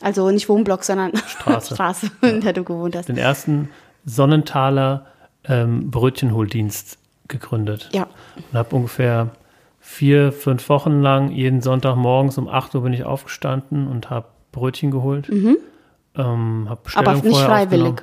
[0.00, 1.74] Also nicht Wohnblock, sondern Straße.
[1.74, 3.08] Straße, in der du gewohnt hast.
[3.08, 3.70] Den ersten
[4.04, 5.06] Sonnentaler
[5.44, 6.98] ähm, Brötchenholdienst
[7.28, 7.88] gegründet.
[7.92, 8.06] Ja.
[8.36, 9.30] Und habe ungefähr
[9.80, 14.26] vier, fünf Wochen lang jeden Sonntag morgens um 8 Uhr bin ich aufgestanden und habe
[14.52, 15.28] Brötchen geholt.
[15.28, 15.58] Ähm,
[16.68, 16.92] hab Mhm.
[16.94, 18.02] Aber Bestellung nicht freiwillig.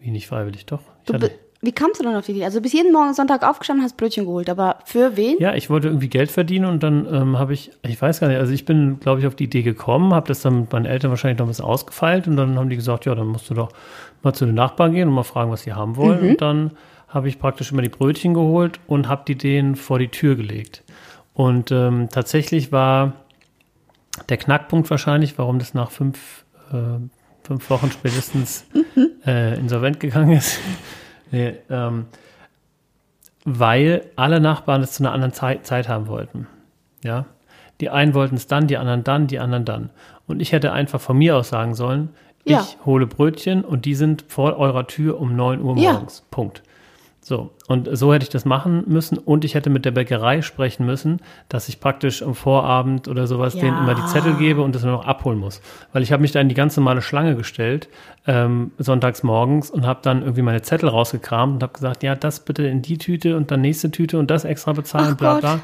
[0.00, 0.80] Wie nicht freiwillig, doch.
[0.80, 1.30] Ich Du, hatte,
[1.62, 2.44] wie kamst du dann auf die Idee?
[2.44, 5.36] Also du bist jeden Morgen Sonntag aufgestanden, hast Brötchen geholt, aber für wen?
[5.38, 8.38] ja, ich wollte irgendwie Geld verdienen und dann ähm, habe ich, ich weiß gar nicht,
[8.38, 11.10] also ich bin, glaube ich, auf die Idee gekommen, habe das dann mit meinen Eltern
[11.10, 13.70] wahrscheinlich noch bisschen ausgefeilt und dann haben die gesagt, ja, dann musst du doch
[14.22, 16.22] mal zu den Nachbarn gehen und mal fragen, was sie haben wollen.
[16.22, 16.30] Mhm.
[16.30, 16.70] Und dann
[17.08, 20.82] habe ich praktisch immer die Brötchen geholt und habe die denen vor die Tür gelegt.
[21.34, 23.14] Und ähm, tatsächlich war
[24.28, 27.00] der Knackpunkt wahrscheinlich, warum das nach fünf, äh,
[27.42, 28.64] fünf Wochen spätestens
[29.26, 30.58] äh, insolvent gegangen ist.
[31.30, 32.06] Nee, ähm,
[33.44, 36.46] weil alle Nachbarn es zu einer anderen Zeit, Zeit haben wollten.
[37.02, 37.26] Ja.
[37.80, 39.90] Die einen wollten es dann, die anderen dann, die anderen dann.
[40.26, 42.10] Und ich hätte einfach von mir aus sagen sollen,
[42.44, 42.60] Ja.
[42.60, 45.92] ich hole Brötchen und die sind vor eurer Tür um 9 Uhr Ja.
[45.94, 46.24] morgens.
[46.30, 46.62] Punkt.
[47.30, 50.84] So, und so hätte ich das machen müssen und ich hätte mit der Bäckerei sprechen
[50.84, 53.60] müssen, dass ich praktisch am Vorabend oder sowas Ja.
[53.60, 55.62] denen immer die Zettel gebe und das nur noch abholen muss.
[55.92, 57.88] Weil ich habe mich da in die ganz normale Schlange gestellt,
[58.26, 62.40] ähm, sonntags morgens und habe dann irgendwie meine Zettel rausgekramt und habe gesagt, ja, das
[62.40, 65.40] bitte in die Tüte und dann nächste Tüte und das extra bezahlen, Ach bla Gott.
[65.42, 65.60] bla.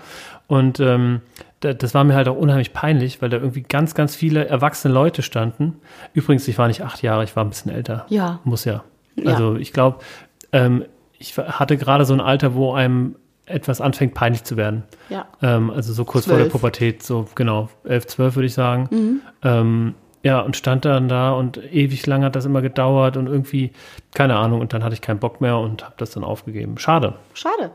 [0.47, 1.21] Und ähm,
[1.59, 4.95] da- das war mir halt auch unheimlich peinlich, weil da irgendwie ganz, ganz viele erwachsene
[4.95, 5.79] Leute standen.
[6.15, 8.07] Übrigens, ich war nicht acht Jahre, ich war ein bisschen älter.
[8.09, 8.39] Ja.
[8.45, 8.85] Muss ja.
[9.17, 9.33] Ja.
[9.33, 9.99] Also ich glaube,
[10.53, 10.85] ähm,
[11.19, 14.83] ich hatte gerade so ein Alter, wo einem etwas anfängt peinlich zu werden.
[15.09, 15.27] Ja.
[15.43, 16.47] Ähm, also so kurz vor der.
[16.47, 18.89] Pubertät, so genau, elf, zwölf würde ich sagen.
[18.91, 19.21] Mhm.
[19.43, 19.95] Ähm,
[20.25, 23.71] ja, und stand dann da und ewig lang hat das immer gedauert und irgendwie,
[24.15, 26.79] keine Ahnung, und dann hatte ich keinen Bock mehr und habe das dann aufgegeben.
[26.79, 27.71] Schade, Schade.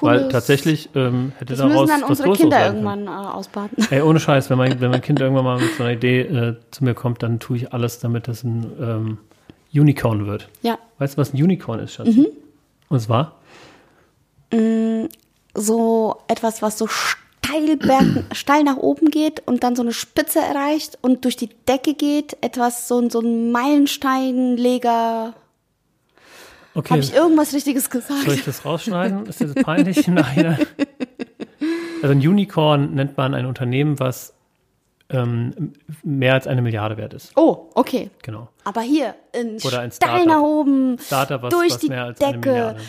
[0.00, 3.10] weil Cooles- tatsächlich ähm, hätte Das daraus müssen dann was unsere Größeres Kinder irgendwann äh,
[3.10, 3.70] ausbaden.
[3.90, 6.56] Ey, ohne Scheiß, wenn mein, wenn mein Kind irgendwann mal mit so einer Idee äh,
[6.72, 9.18] zu mir kommt, dann tue ich alles, damit das ein ähm,
[9.72, 10.48] Unicorn wird.
[10.62, 10.78] Ja.
[10.98, 12.08] Weißt du, was ein Unicorn ist, Schatz?
[12.08, 12.26] Mhm.
[12.92, 13.36] Und zwar?
[15.54, 20.38] So etwas, was so steil, berg, steil nach oben geht und dann so eine Spitze
[20.40, 22.36] erreicht und durch die Decke geht.
[22.42, 25.34] Etwas, so, ein- so ein Meilensteinleger.
[26.74, 28.24] Okay, Habe ich irgendwas Richtiges gesagt?
[28.24, 29.26] soll ich das rausschneiden?
[29.26, 30.06] Ist das peinlich?
[30.08, 30.58] Nein.
[32.02, 34.32] Also ein Unicorn nennt man ein Unternehmen, was
[35.12, 37.32] ähm, mehr als eine Milliarde wert ist.
[37.36, 38.10] Oh, okay.
[38.22, 38.48] Genau.
[38.64, 40.26] Aber hier, ein Oder ein steil Startup.
[40.26, 42.80] nach oben, Startup, was- durch was die mehr als eine Decke, Milliarde.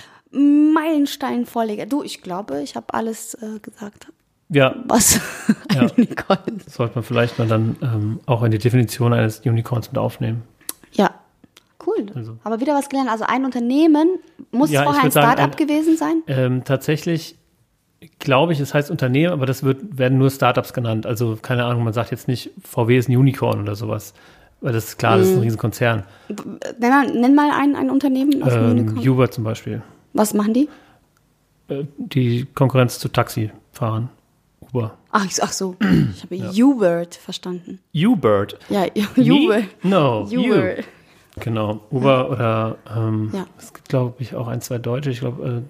[0.74, 1.86] Meilensteinvorleger.
[1.86, 4.08] Du, ich glaube, ich habe alles äh, gesagt,
[4.50, 5.20] Ja, was
[5.70, 5.88] ein Ja.
[5.98, 6.68] Unicorn ist.
[6.68, 10.44] das sollte man vielleicht mal dann ähm, auch in die Definition eines Unicorns mit aufnehmen.
[10.92, 11.12] Ja,
[11.86, 12.06] cool.
[12.16, 12.38] Also.
[12.44, 13.10] Aber wieder was gelernt.
[13.10, 14.20] Also ein Unternehmen,
[14.52, 16.24] muss Ja, vorher ein Startup gewesen sein?
[16.28, 17.38] Ähm, tatsächlich
[18.20, 21.06] glaube ich, es heißt Unternehmen, aber das wird, werden nur Startups genannt.
[21.06, 24.14] Also keine Ahnung, man sagt jetzt nicht, VW ist ein Unicorn oder sowas.
[24.62, 25.44] Weil das ist klar, das ist ein Mhm.
[25.44, 26.04] Riesenkonzern.
[26.80, 29.08] Nenn mal, nenn mal ein, ein Unternehmen aus Ähm, Unicorn.
[29.10, 29.82] Uber zum Beispiel.
[30.14, 30.70] Was machen die?
[31.68, 34.10] Äh, die Konkurrenz zu Taxifahrern.
[34.72, 34.98] Uber.
[35.12, 37.80] Ach, ich- ach so, ich habe Ubert verstanden.
[37.94, 38.58] U-Bird.
[38.70, 38.86] Ja,
[39.16, 39.24] Me?
[39.34, 39.62] Uber.
[39.84, 40.42] No, you.
[40.54, 40.76] Uber.
[41.40, 43.46] Genau, Uber oder ähm, Ja.
[43.58, 45.10] es gibt, glaube ich, auch ein, zwei Deutsche.
[45.10, 45.64] Ich glaube,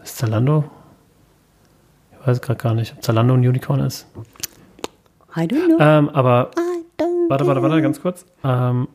[0.00, 0.64] äh, ist Zalando?
[2.20, 4.06] Ich weiß gerade gar nicht, ob Zalando ein Unicorn ist.
[5.36, 5.76] I don't know.
[5.78, 8.24] Ähm, aber I don't Warte, warte, warte, ganz kurz.
[8.42, 8.88] Ähm,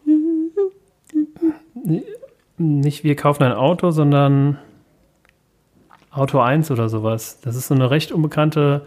[2.57, 4.57] nicht wir kaufen ein Auto, sondern
[6.11, 7.39] Auto 1 oder sowas.
[7.41, 8.85] Das ist so eine recht unbekannte,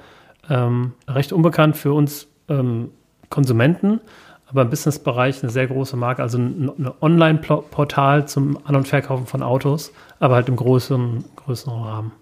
[0.48, 2.90] ähm, recht unbekannt für uns ähm,
[3.30, 4.00] Konsumenten,
[4.48, 9.26] aber im Businessbereich eine sehr große Marke, also ein, ein Online-Portal zum An- und Verkaufen
[9.26, 12.12] von Autos, aber halt im größeren, größeren Rahmen.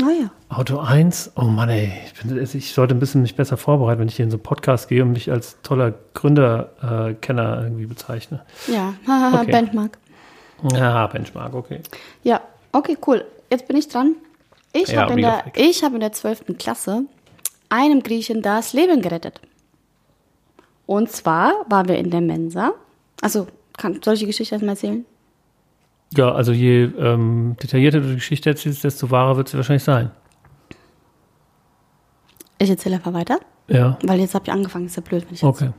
[0.00, 0.30] Naja.
[0.48, 4.08] Auto 1, oh Mann, ey, ich, bin, ich sollte ein bisschen mich besser vorbereiten, wenn
[4.08, 8.42] ich hier in so einen Podcast gehe und mich als toller Gründerkenner äh, irgendwie bezeichne.
[8.68, 9.50] Ja, haha, Okay.
[9.52, 9.98] Benchmark.
[10.72, 11.80] Ja, Benchmark, okay.
[12.22, 12.40] Ja,
[12.72, 13.24] okay, cool.
[13.50, 14.14] Jetzt bin ich dran.
[14.72, 16.56] Ich Ja, habe in, der- ich hab in der 12.
[16.58, 17.04] Klasse
[17.68, 19.40] einem Griechen das Leben gerettet.
[20.86, 22.72] Und zwar waren wir in der Mensa.
[23.20, 23.46] Also,
[23.76, 25.04] kann, soll ich die Geschichte erstmal erzählen?
[26.16, 30.10] Ja, also je ähm, detaillierter du die Geschichte erzählst, desto wahrer wird sie wahrscheinlich sein.
[32.58, 33.38] Ich erzähle einfach weiter,
[33.68, 35.70] Ja, weil jetzt habe ich angefangen, ist ja blöd, wenn ich jetzt okay.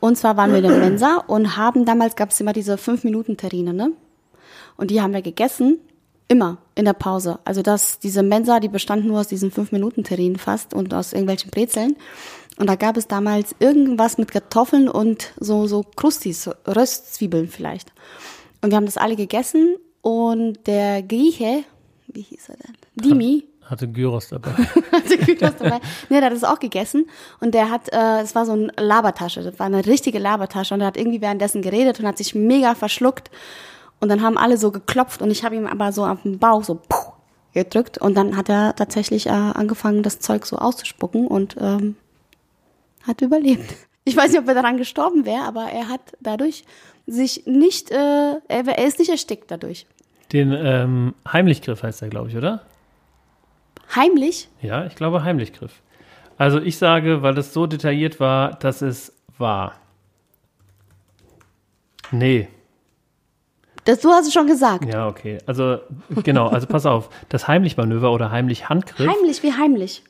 [0.00, 3.72] Und zwar waren wir in der Mensa und haben damals gab es immer diese 5-Minuten-Terrine,
[3.72, 3.92] ne?
[4.76, 5.78] Und die haben wir gegessen,
[6.28, 7.38] immer in der Pause.
[7.44, 11.96] Also das, diese Mensa, die bestand nur aus diesen 5-Minuten-Terrinen fast und aus irgendwelchen Brezeln.
[12.58, 17.92] Und da gab es damals irgendwas mit Kartoffeln und so, so Krustis, Röstzwiebeln vielleicht.
[18.64, 21.64] Und wir haben das alle gegessen und der Grieche,
[22.06, 22.74] wie hieß er denn?
[22.94, 24.52] Dimi, Hatte Gyros dabei.
[24.92, 25.80] hatte Gyros dabei.
[26.08, 27.04] Nee, der hat es auch gegessen.
[27.40, 29.42] Und der hat, äh, es war so eine Labertasche.
[29.42, 30.72] Das war eine richtige Labertasche.
[30.72, 33.30] Und er hat irgendwie währenddessen geredet und hat sich mega verschluckt.
[34.00, 36.64] Und dann haben alle so geklopft und ich habe ihm aber so auf den Bauch
[36.64, 37.12] so puh,
[37.52, 37.98] gedrückt.
[37.98, 41.96] Und dann hat er tatsächlich äh, angefangen, das Zeug so auszuspucken und ähm,
[43.06, 43.74] hat überlebt.
[44.06, 46.64] Ich weiß nicht, ob er daran gestorben wäre, aber er hat dadurch
[47.06, 49.86] sich nicht, äh, er, er ist nicht erstickt dadurch.
[50.32, 52.62] Den ähm, Heimlichgriff heißt der, glaube ich, oder?
[53.94, 54.48] Heimlich?
[54.62, 55.82] Ja, ich glaube Heimlichgriff.
[56.38, 59.74] Also ich sage, weil das so detailliert war, dass es war.
[62.10, 62.48] Nee,
[63.84, 64.84] Das, du hast es schon gesagt.
[64.86, 65.38] ja, okay.
[65.46, 65.78] Also
[66.22, 67.10] genau, also pass auf.
[67.28, 70.02] Das Heimlichmanöver oder Heimlich-Handgriff Heimlich wie heimlich.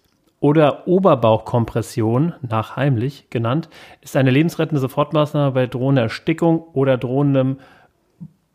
[0.44, 3.70] Oder Oberbauchkompression, nach heimlich genannt,
[4.02, 7.56] ist eine lebensrettende Sofortmaßnahme bei drohender Erstickung oder drohendem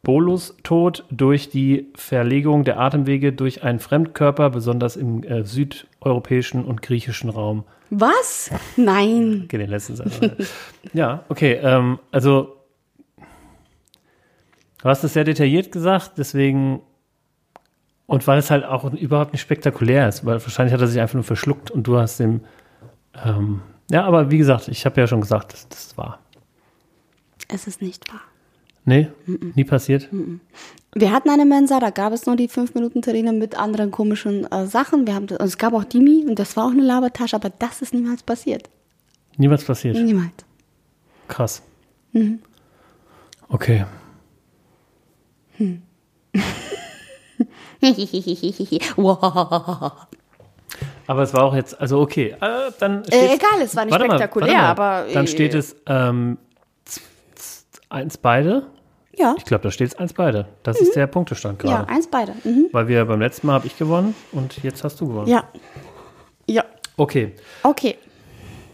[0.04, 7.32] Bolustod durch die Verlegung der Atemwege durch einen Fremdkörper, besonders im äh, südeuropäischen und griechischen
[7.32, 7.64] Raum.
[7.90, 8.52] Was?
[8.78, 9.42] Nein.
[9.46, 10.20] Okay, den letzten Satz.
[10.94, 11.54] ja, okay.
[11.54, 12.56] Ähm, also,
[13.18, 16.82] du hast es sehr detailliert gesagt, deswegen.
[18.10, 21.14] Und weil es halt auch überhaupt nicht spektakulär ist, weil wahrscheinlich hat er sich einfach
[21.14, 22.42] nur verschluckt und du hast dem.
[23.24, 26.20] Ähm, ja, aber wie gesagt, ich habe ja schon gesagt, das, das war.
[27.48, 28.22] Es ist nicht wahr.
[28.84, 29.10] Nee,
[29.54, 30.10] nie passiert.
[30.96, 34.52] Wir hatten eine Mensa, da gab es nur die 5 Minuten Terrine mit anderen komischen
[34.52, 35.06] äh, Sachen.
[35.06, 37.84] Wir haben, und es gab auch Dimi und das war auch eine Labertasche, aber das
[37.84, 38.72] ist niemals passiert.
[39.38, 39.96] Niemals passiert.
[39.96, 40.34] Niemals.
[41.28, 41.62] Krass.
[43.50, 43.86] Okay.
[48.96, 49.92] wow.
[51.08, 54.54] Aber es war auch jetzt, also okay, äh, dann Äh, egal, es war nicht spektakulär,
[54.54, 54.64] mal.
[54.66, 55.06] aber.
[55.14, 56.38] Dann äh, steht es ähm,
[57.90, 58.68] eins beide.
[59.18, 60.48] Ja, Ich glaube, da steht es eins beide.
[60.64, 61.90] Das ist der Punktestand ja, gerade.
[61.90, 62.34] eins beide.
[62.44, 62.68] Mhm.
[62.72, 65.28] Weil wir beim letzten Mal habe ich gewonnen und jetzt hast du gewonnen.
[65.28, 65.44] Ja.
[66.48, 66.64] Ja.
[66.96, 67.98] Okay, Okay.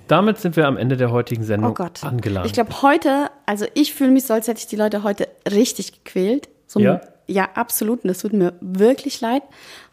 [0.07, 2.03] damit sind wir am Ende der heutigen Sendung Oh Gott.
[2.03, 2.45] angelangt.
[2.47, 6.03] Ich glaube, heute, also ich fühle mich so, als hätte ich die Leute heute richtig
[6.03, 6.49] gequält.
[6.67, 7.01] So, Ja?
[7.27, 8.03] Ja, absolut.
[8.03, 9.43] Und das tut mir wirklich leid.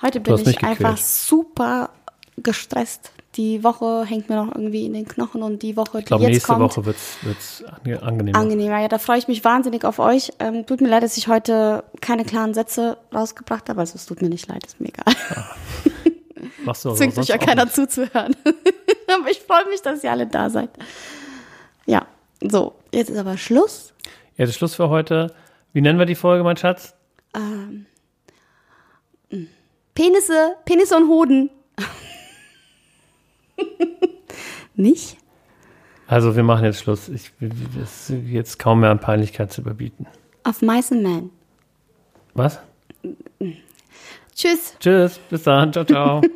[0.03, 1.91] Heute bin mich ich einfach super
[2.37, 3.13] gestresst.
[3.37, 6.25] Die Woche hängt mir noch irgendwie in den Knochen und die Woche, die ich glaube,
[6.25, 8.39] jetzt nächste kommt, Woche wird es ange angenehmer.
[8.39, 8.81] angenehmer.
[8.81, 10.33] Ja, da freue ich mich wahnsinnig auf euch.
[10.39, 13.81] Ähm, tut mir leid, dass ich heute keine klaren Sätze rausgebracht habe.
[13.81, 15.15] Also es tut mir nicht leid, ist mir egal.
[16.65, 17.75] Machst du aber Zwingt sich ja keiner nicht.
[17.75, 18.37] zuzuhören.
[18.45, 20.71] aber ich freue mich, dass ihr alle da seid.
[21.87, 22.07] Ja,
[22.41, 23.95] so, jetzt ist aber Schluss.
[24.37, 25.33] Ja, das ist Schluss für heute.
[25.73, 26.95] Wie nennen wir die Folge, mein Schatz?
[29.95, 31.51] Penisse, Penisse und Hoden.
[34.75, 35.17] Nicht?
[36.07, 37.09] Also wir machen jetzt Schluss.
[37.09, 37.33] Ich,
[37.83, 40.07] es ist jetzt kaum mehr an Peinlichkeit zu überbieten.
[40.45, 41.31] Auf Mice and Men.
[42.35, 42.61] Was?
[44.35, 44.77] Tschüss.
[44.79, 46.21] Tschüss, bis dann, ciao, ciao.